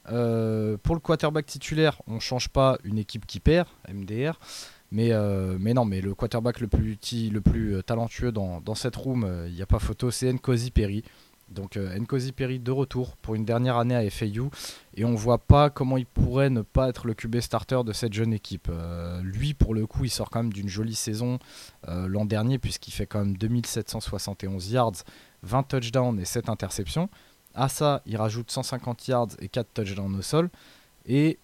pour 0.07 0.14
le 0.14 0.98
quarterback 1.01 1.46
titulaire, 1.46 2.01
on 2.07 2.14
ne 2.14 2.20
change 2.20 2.48
pas 2.48 2.79
une 2.85 2.98
équipe 2.98 3.27
qui 3.27 3.38
perd, 3.38 3.68
MDR. 3.92 4.40
Mais, 4.90 5.12
non, 5.12 5.85
mais 5.85 6.01
le 6.01 6.14
quarterback 6.14 6.61
le 6.61 6.66
plus, 6.66 6.98
le 7.31 7.40
plus 7.40 7.83
talentueux 7.85 8.33
dans, 8.33 8.74
cette 8.74 8.96
room, 8.96 9.31
il 9.46 9.53
n'y 9.53 9.62
a 9.62 9.66
pas 9.66 9.79
photo, 9.79 10.11
c'est 10.11 10.33
Nkosi 10.33 10.70
Perry. 10.70 11.05
Donc 11.51 11.77
euh, 11.77 11.99
Nkosi 11.99 12.33
Perry 12.33 12.59
de 12.59 12.71
retour 12.71 13.17
pour 13.17 13.35
une 13.35 13.45
dernière 13.45 13.79
année 13.79 13.95
à 13.95 14.09
FAU 14.11 14.51
et 14.95 15.05
on 15.05 15.15
voit 15.15 15.39
pas 15.39 15.71
comment 15.71 15.97
il 15.97 16.07
pourrait 16.07 16.51
ne 16.51 16.63
pas 16.63 16.89
être 16.89 17.07
le 17.07 17.15
QB 17.15 17.41
starter 17.41 17.81
de 17.85 17.93
cette 17.93 18.13
jeune 18.13 18.33
équipe. 18.33 18.69
Euh, 18.71 19.21
lui 19.23 19.55
pour 19.55 19.75
le 19.75 19.87
coup 19.87 20.05
il 20.05 20.11
sort 20.11 20.31
quand 20.31 20.43
même 20.43 20.53
d'une 20.53 20.69
jolie 20.69 20.95
saison 20.95 21.39
euh, 21.89 22.07
l'an 22.07 22.27
dernier 22.27 22.59
puisqu'il 22.59 22.91
fait 22.91 23.07
quand 23.07 23.21
même 23.21 23.37
2771 23.37 24.71
yards, 24.71 25.05
20 25.43 25.63
touchdowns 25.65 26.21
et 26.21 26.25
7 26.25 26.49
interceptions. 26.49 27.09
À 27.55 27.69
ça 27.69 28.03
il 28.05 28.17
rajoute 28.17 28.51
150 28.51 29.09
yards 29.09 29.29
et 29.41 29.49
4 29.49 29.69
touchdowns 29.73 30.17
au 30.17 30.23
sol 30.23 30.51
et 31.07 31.39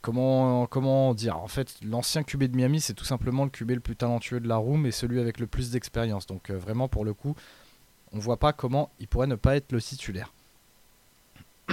comment, 0.00 0.66
comment 0.66 1.14
dire? 1.14 1.36
En 1.36 1.48
fait, 1.48 1.76
l'ancien 1.84 2.24
QB 2.24 2.44
de 2.44 2.56
Miami, 2.56 2.80
c'est 2.80 2.94
tout 2.94 3.04
simplement 3.04 3.44
le 3.44 3.50
QB 3.50 3.70
le 3.70 3.80
plus 3.80 3.94
talentueux 3.94 4.40
de 4.40 4.48
la 4.48 4.56
room 4.56 4.84
et 4.84 4.90
celui 4.90 5.20
avec 5.20 5.38
le 5.38 5.46
plus 5.46 5.70
d'expérience. 5.70 6.26
Donc, 6.26 6.50
vraiment, 6.50 6.88
pour 6.88 7.04
le 7.04 7.14
coup, 7.14 7.36
on 8.12 8.18
voit 8.18 8.36
pas 8.36 8.52
comment 8.52 8.90
il 9.00 9.08
pourrait 9.08 9.26
ne 9.26 9.34
pas 9.34 9.56
être 9.56 9.72
le 9.72 9.80
titulaire. 9.80 10.32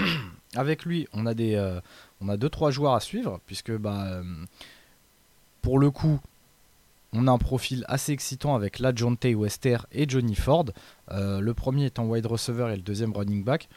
Avec 0.55 0.85
lui, 0.85 1.07
on 1.13 1.25
a 1.25 1.33
des, 1.33 1.55
euh, 1.55 1.79
on 2.21 2.29
a 2.29 2.37
deux 2.37 2.49
trois 2.49 2.71
joueurs 2.71 2.93
à 2.93 2.99
suivre 2.99 3.39
puisque 3.45 3.75
bah, 3.75 4.05
euh, 4.05 4.23
pour 5.61 5.79
le 5.79 5.91
coup, 5.91 6.19
on 7.13 7.27
a 7.27 7.31
un 7.31 7.37
profil 7.37 7.85
assez 7.87 8.11
excitant 8.11 8.55
avec 8.55 8.79
la 8.79 8.93
Tay 8.93 9.33
Wester 9.33 9.77
et 9.91 10.07
Johnny 10.07 10.35
Ford. 10.35 10.65
Euh, 11.11 11.39
le 11.39 11.53
premier 11.53 11.85
étant 11.85 12.05
wide 12.05 12.25
receiver 12.25 12.69
et 12.71 12.75
le 12.75 12.81
deuxième 12.81 13.13
running 13.13 13.43
back. 13.43 13.67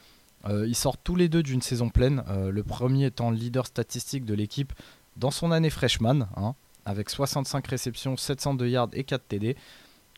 ils 0.49 0.75
sortent 0.75 1.01
tous 1.03 1.17
les 1.17 1.29
deux 1.29 1.43
d'une 1.43 1.63
saison 1.63 1.89
pleine. 1.89 2.23
le 2.29 2.63
premier 2.63 3.07
étant 3.07 3.31
leader 3.31 3.67
statistique 3.67 4.25
de 4.25 4.35
l'équipe 4.35 4.73
dans 5.17 5.31
son 5.31 5.51
année 5.51 5.71
freshman, 5.71 6.27
hein, 6.37 6.55
avec 6.85 7.11
65 7.11 7.67
réceptions, 7.67 8.17
702 8.17 8.69
yards 8.69 8.89
et 8.93 9.05
4 9.05 9.23
TD. 9.29 9.57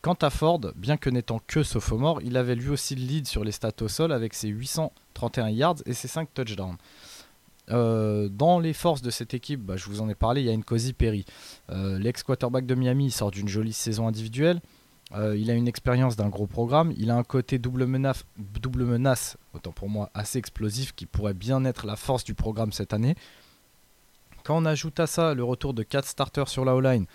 Quant 0.04 0.18
à 0.20 0.28
Ford, 0.28 0.60
bien 0.76 0.98
que 0.98 1.08
n'étant 1.08 1.40
que 1.46 1.62
sophomore, 1.62 2.20
il 2.20 2.36
avait 2.36 2.56
lui 2.56 2.68
aussi 2.68 2.94
le 2.94 3.06
lead 3.06 3.26
sur 3.26 3.42
les 3.42 3.52
stats 3.52 3.72
au 3.80 3.88
sol 3.88 4.12
avec 4.12 4.34
ses 4.34 4.48
831 4.48 5.48
yards 5.48 5.76
et 5.86 5.94
ses 5.94 6.08
5 6.08 6.28
touchdowns. 6.34 6.76
Euh, 7.70 8.28
dans 8.28 8.58
les 8.58 8.74
forces 8.74 9.00
de 9.00 9.08
cette 9.08 9.32
équipe, 9.32 9.62
bah, 9.62 9.78
je 9.78 9.86
vous 9.86 10.02
en 10.02 10.10
ai 10.10 10.14
parlé, 10.14 10.42
il 10.42 10.46
y 10.46 10.50
a 10.50 10.56
Nkosi 10.58 10.92
Perry. 10.92 11.24
Euh, 11.70 11.98
l'ex-quarterback 11.98 12.66
de 12.66 12.74
Miami 12.74 13.10
sort 13.10 13.30
d'une 13.30 13.48
jolie 13.48 13.72
saison 13.72 14.06
individuelle. 14.06 14.60
Euh, 15.12 15.38
il 15.38 15.50
a 15.50 15.54
une 15.54 15.68
expérience 15.68 16.16
d'un 16.16 16.28
gros 16.28 16.46
programme. 16.46 16.92
Il 16.98 17.10
a 17.10 17.16
un 17.16 17.24
côté 17.24 17.58
double 17.58 17.86
menace, 17.86 18.26
double 18.36 18.84
menace, 18.84 19.38
autant 19.54 19.72
pour 19.72 19.88
moi, 19.88 20.10
assez 20.12 20.36
explosif 20.36 20.94
qui 20.94 21.06
pourrait 21.06 21.32
bien 21.32 21.64
être 21.64 21.86
la 21.86 21.96
force 21.96 22.24
du 22.24 22.34
programme 22.34 22.72
cette 22.72 22.92
année. 22.92 23.14
Quand 24.44 24.58
on 24.58 24.66
ajoute 24.66 25.00
à 25.00 25.06
ça 25.06 25.32
le 25.32 25.44
retour 25.44 25.72
de 25.72 25.82
4 25.82 26.04
starters 26.06 26.48
sur 26.48 26.66
la 26.66 26.76
O-line, 26.76 27.06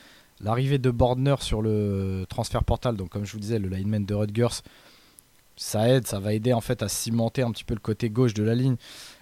L'arrivée 0.42 0.78
de 0.78 0.90
Bordner 0.90 1.36
sur 1.40 1.62
le 1.62 2.26
transfert 2.30 2.64
portal, 2.64 2.96
donc 2.96 3.10
comme 3.10 3.26
je 3.26 3.34
vous 3.34 3.40
disais, 3.40 3.60
le 3.60 3.68
lineman 3.68 4.06
de 4.06 4.14
Rutgers, 4.14 4.62
ça 5.58 5.90
aide, 5.90 6.08
ça 6.08 6.20
va 6.20 6.34
aider 6.34 6.54
en 6.54 6.62
fait 6.62 6.82
à 6.82 6.88
cimenter 6.88 7.42
un 7.42 7.52
petit 7.52 7.66
peu 7.66 7.74
le 7.74 7.82
côté 7.82 8.10
gauche 8.10 8.34
de 8.34 8.44
la 8.44 8.56
ligne. 8.56 8.78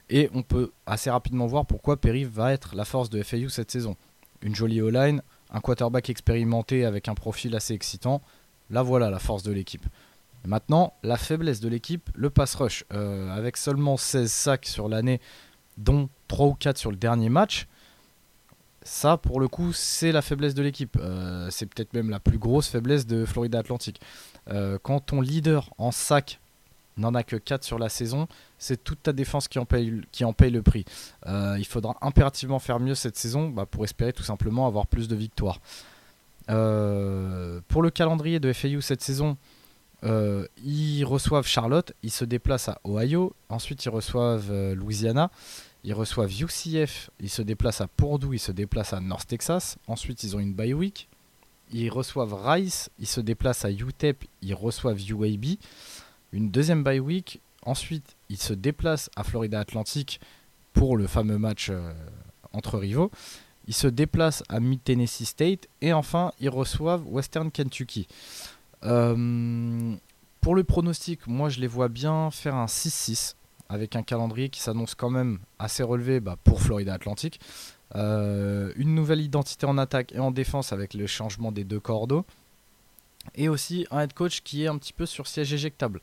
Et 0.09 0.29
on 0.33 0.43
peut 0.43 0.71
assez 0.85 1.09
rapidement 1.09 1.47
voir 1.47 1.65
pourquoi 1.65 1.97
Perry 1.97 2.23
va 2.23 2.53
être 2.53 2.75
la 2.75 2.85
force 2.85 3.09
de 3.09 3.21
FAU 3.23 3.49
cette 3.49 3.71
saison. 3.71 3.95
Une 4.41 4.55
jolie 4.55 4.81
O-line, 4.81 5.21
un 5.51 5.59
quarterback 5.59 6.09
expérimenté 6.09 6.85
avec 6.85 7.07
un 7.07 7.15
profil 7.15 7.55
assez 7.55 7.73
excitant. 7.73 8.21
Là 8.69 8.83
voilà 8.83 9.09
la 9.09 9.19
force 9.19 9.41
de 9.43 9.51
l'équipe. 9.51 9.85
Maintenant, 10.45 10.93
la 11.03 11.17
faiblesse 11.17 11.59
de 11.59 11.67
l'équipe, 11.67 12.09
le 12.13 12.29
pass 12.29 12.55
rush. 12.55 12.85
Euh, 12.93 13.29
avec 13.35 13.57
seulement 13.57 13.97
16 13.97 14.31
sacs 14.31 14.65
sur 14.65 14.87
l'année, 14.87 15.19
dont 15.77 16.09
3 16.27 16.47
ou 16.47 16.53
4 16.53 16.77
sur 16.77 16.91
le 16.91 16.97
dernier 16.97 17.29
match, 17.29 17.67
ça, 18.87 19.17
pour 19.17 19.39
le 19.39 19.47
coup, 19.47 19.73
c'est 19.73 20.11
la 20.11 20.21
faiblesse 20.21 20.53
de 20.53 20.63
l'équipe. 20.63 20.97
Euh, 20.99 21.49
c'est 21.51 21.65
peut-être 21.65 21.93
même 21.93 22.09
la 22.09 22.19
plus 22.19 22.37
grosse 22.37 22.67
faiblesse 22.67 23.05
de 23.05 23.25
Florida 23.25 23.59
Atlantic. 23.59 23.99
Euh, 24.49 24.77
quand 24.81 24.99
ton 24.99 25.21
leader 25.21 25.69
en 25.77 25.91
sac 25.91 26.39
n'en 26.97 27.13
a 27.13 27.23
que 27.23 27.35
4 27.35 27.63
sur 27.63 27.79
la 27.79 27.89
saison, 27.89 28.27
c'est 28.57 28.83
toute 28.83 29.03
ta 29.03 29.13
défense 29.13 29.47
qui 29.47 29.59
en 29.59 29.65
paye, 29.65 29.91
le 29.91 30.61
prix. 30.61 30.85
il 31.27 31.65
faudra 31.67 31.95
impérativement 32.01 32.57
faire 32.59 32.79
mieux 32.79 32.95
cette 32.95 33.17
saison 33.17 33.49
bah, 33.49 33.67
pour 33.69 33.83
espérer 33.83 34.13
tout 34.13 34.23
simplement 34.23 34.65
avoir 34.65 34.87
plus 34.87 35.07
de 35.07 35.15
victoires. 35.15 35.59
pour 36.47 36.53
le 37.83 37.89
calendrier 37.93 38.39
de 38.39 38.51
FAU 38.51 38.81
cette 38.81 39.03
saison, 39.03 39.37
euh, 40.03 40.45
ils 40.63 41.03
reçoivent 41.03 41.47
Charlotte, 41.47 41.91
ils 42.03 42.11
se 42.11 42.23
déplacent 42.23 42.69
à 42.69 42.79
Ohio, 42.85 43.33
ensuite 43.49 43.83
ils 43.85 43.89
reçoivent 43.89 44.51
euh, 44.51 44.75
Louisiana, 44.75 45.31
ils 45.87 45.93
reçoivent 45.93 46.33
UCF, 46.33 47.09
ils 47.21 47.29
se 47.29 47.41
déplacent 47.41 47.79
à 47.79 47.87
Purdue, 47.87 48.35
ils 48.35 48.39
se 48.39 48.51
déplacent 48.51 48.91
à 48.91 48.99
North 48.99 49.25
Texas, 49.25 49.77
ensuite 49.87 50.21
ils 50.23 50.35
ont 50.35 50.39
une 50.39 50.53
bye 50.53 50.73
week, 50.73 51.07
ils 51.71 51.89
reçoivent 51.89 52.33
Rice, 52.33 52.89
ils 52.99 53.07
se 53.07 53.21
déplacent 53.21 53.63
à 53.63 53.71
UTEP, 53.71 54.25
ils 54.41 54.53
reçoivent 54.53 54.99
UAB, 54.99 55.45
une 56.33 56.51
deuxième 56.51 56.83
bye 56.83 56.99
week, 56.99 57.39
ensuite 57.61 58.17
ils 58.27 58.37
se 58.37 58.51
déplacent 58.51 59.09
à 59.15 59.23
Florida 59.23 59.61
Atlantic 59.61 60.19
pour 60.73 60.97
le 60.97 61.07
fameux 61.07 61.37
match 61.37 61.69
euh, 61.69 61.93
entre 62.51 62.77
rivaux, 62.77 63.09
ils 63.65 63.73
se 63.73 63.87
déplacent 63.87 64.43
à 64.49 64.59
Mid 64.59 64.83
Tennessee 64.83 65.23
State 65.23 65.69
et 65.79 65.93
enfin 65.93 66.33
ils 66.41 66.49
reçoivent 66.49 67.07
Western 67.07 67.49
Kentucky. 67.49 68.09
Euh, 68.83 69.95
pour 70.41 70.53
le 70.53 70.65
pronostic, 70.65 71.27
moi 71.27 71.47
je 71.47 71.61
les 71.61 71.67
vois 71.67 71.87
bien 71.87 72.29
faire 72.29 72.55
un 72.55 72.65
6-6 72.65 73.35
avec 73.69 73.95
un 73.95 74.03
calendrier 74.03 74.49
qui 74.49 74.59
s'annonce 74.59 74.95
quand 74.95 75.09
même 75.09 75.39
assez 75.59 75.83
relevé 75.83 76.19
bah, 76.19 76.37
pour 76.43 76.61
Florida 76.61 76.93
Atlantic. 76.93 77.39
Euh, 77.95 78.73
une 78.75 78.93
nouvelle 78.93 79.21
identité 79.21 79.65
en 79.65 79.77
attaque 79.77 80.13
et 80.13 80.19
en 80.19 80.31
défense 80.31 80.73
avec 80.73 80.93
le 80.93 81.07
changement 81.07 81.51
des 81.51 81.63
deux 81.63 81.79
cordeaux. 81.79 82.25
Et 83.35 83.49
aussi 83.49 83.85
un 83.91 84.01
head 84.01 84.13
coach 84.13 84.41
qui 84.41 84.63
est 84.63 84.67
un 84.67 84.77
petit 84.77 84.93
peu 84.93 85.05
sur 85.05 85.27
siège 85.27 85.53
éjectable. 85.53 86.01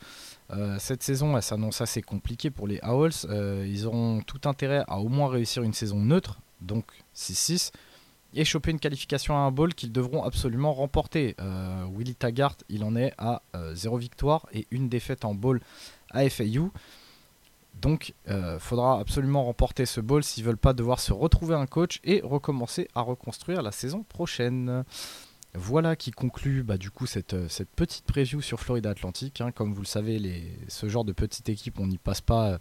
Euh, 0.51 0.77
cette 0.79 1.03
saison, 1.03 1.37
elle 1.37 1.43
s'annonce 1.43 1.81
assez 1.81 2.03
compliquée 2.03 2.51
pour 2.51 2.67
les 2.67 2.81
Owls. 2.83 3.13
ils 3.67 3.87
auront 3.87 4.21
tout 4.21 4.47
intérêt 4.49 4.85
à 4.89 4.99
au 4.99 5.09
moins 5.09 5.29
réussir 5.29 5.63
une 5.63 5.73
saison 5.73 5.99
neutre, 5.99 6.39
donc 6.61 6.85
6-6 7.17 7.71
et 8.35 8.45
choper 8.45 8.71
une 8.71 8.81
qualification 8.81 9.37
à 9.37 9.41
un 9.41 9.51
bowl 9.51 9.75
qu'ils 9.75 9.93
devront 9.93 10.25
absolument 10.25 10.73
remporter. 10.73 11.35
Euh, 11.41 11.87
Willy 11.97 12.15
Taggart, 12.15 12.57
il 12.69 12.85
en 12.85 12.97
est 12.97 13.13
à 13.19 13.43
0 13.75 13.97
euh, 13.97 13.99
victoire 13.99 14.47
et 14.53 14.67
une 14.71 14.89
défaite 14.89 15.25
en 15.25 15.35
bowl 15.35 15.61
à 16.11 16.29
FAU. 16.29 16.71
Donc, 17.81 18.15
euh, 18.29 18.59
faudra 18.59 19.01
absolument 19.01 19.45
remporter 19.45 19.85
ce 19.87 20.01
bowl 20.01 20.25
s'ils 20.25 20.45
veulent 20.45 20.57
pas 20.57 20.73
devoir 20.73 21.01
se 21.01 21.13
retrouver 21.13 21.55
un 21.55 21.67
coach 21.67 22.01
et 22.05 22.21
recommencer 22.23 22.89
à 22.95 23.03
reconstruire 23.03 23.63
la 23.63 23.73
saison 23.73 24.05
prochaine. 24.05 24.85
Voilà 25.57 25.95
qui 25.95 26.11
conclut 26.11 26.65
bah, 26.65 26.79
du 26.79 26.91
coup 26.91 27.07
cette, 27.07 27.49
cette, 27.49 27.69
petite 27.71 28.05
preview 28.05 28.41
sur 28.41 28.59
Florida 28.59 28.91
Atlantic. 28.91 29.41
Hein. 29.41 29.53
Comme 29.53 29.73
vous 29.73 29.83
le 29.83 29.87
savez, 29.87 30.57
ce 30.69 30.89
genre 30.89 31.05
de 31.05 31.13
petite 31.13 31.49
équipe, 31.49 31.79
on 31.79 31.87
n'y 31.87 31.99
passe 31.99 32.21
pas 32.21 32.59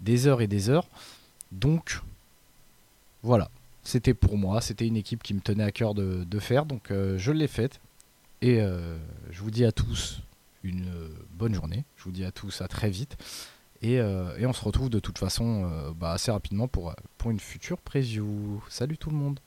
des 0.00 0.26
heures 0.26 0.40
et 0.40 0.46
des 0.46 0.70
heures. 0.70 0.88
Donc, 1.52 2.02
voilà, 3.22 3.50
c'était 3.82 4.14
pour 4.14 4.36
moi, 4.36 4.60
c'était 4.60 4.86
une 4.86 4.96
équipe 4.96 5.22
qui 5.22 5.34
me 5.34 5.40
tenait 5.40 5.64
à 5.64 5.72
cœur 5.72 5.94
de, 5.94 6.38
faire, 6.38 6.66
donc 6.66 6.90
euh, 6.90 7.16
je 7.18 7.32
l'ai 7.32 7.48
faite. 7.48 7.80
Et 8.40 8.60
euh, 8.60 8.98
je 9.30 9.40
vous 9.40 9.50
dis 9.50 9.64
à 9.64 9.72
tous 9.72 10.20
une 10.62 10.86
euh, 10.88 11.08
bonne 11.32 11.54
journée, 11.54 11.84
je 11.96 12.04
vous 12.04 12.12
dis 12.12 12.24
à 12.24 12.30
tous 12.30 12.60
à 12.60 12.68
très 12.68 12.90
vite. 12.90 13.16
Et, 13.82 14.00
on 14.00 14.52
se 14.52 14.64
retrouve 14.64 14.90
de 14.90 15.00
toute 15.00 15.18
façon 15.18 15.92
bah, 15.96 16.12
assez 16.12 16.30
rapidement 16.30 16.68
pour, 16.68 16.94
pour 17.16 17.30
une 17.30 17.40
future 17.40 17.78
preview. 17.78 18.62
Salut 18.68 18.98
tout 18.98 19.10
le 19.10 19.16
monde 19.16 19.40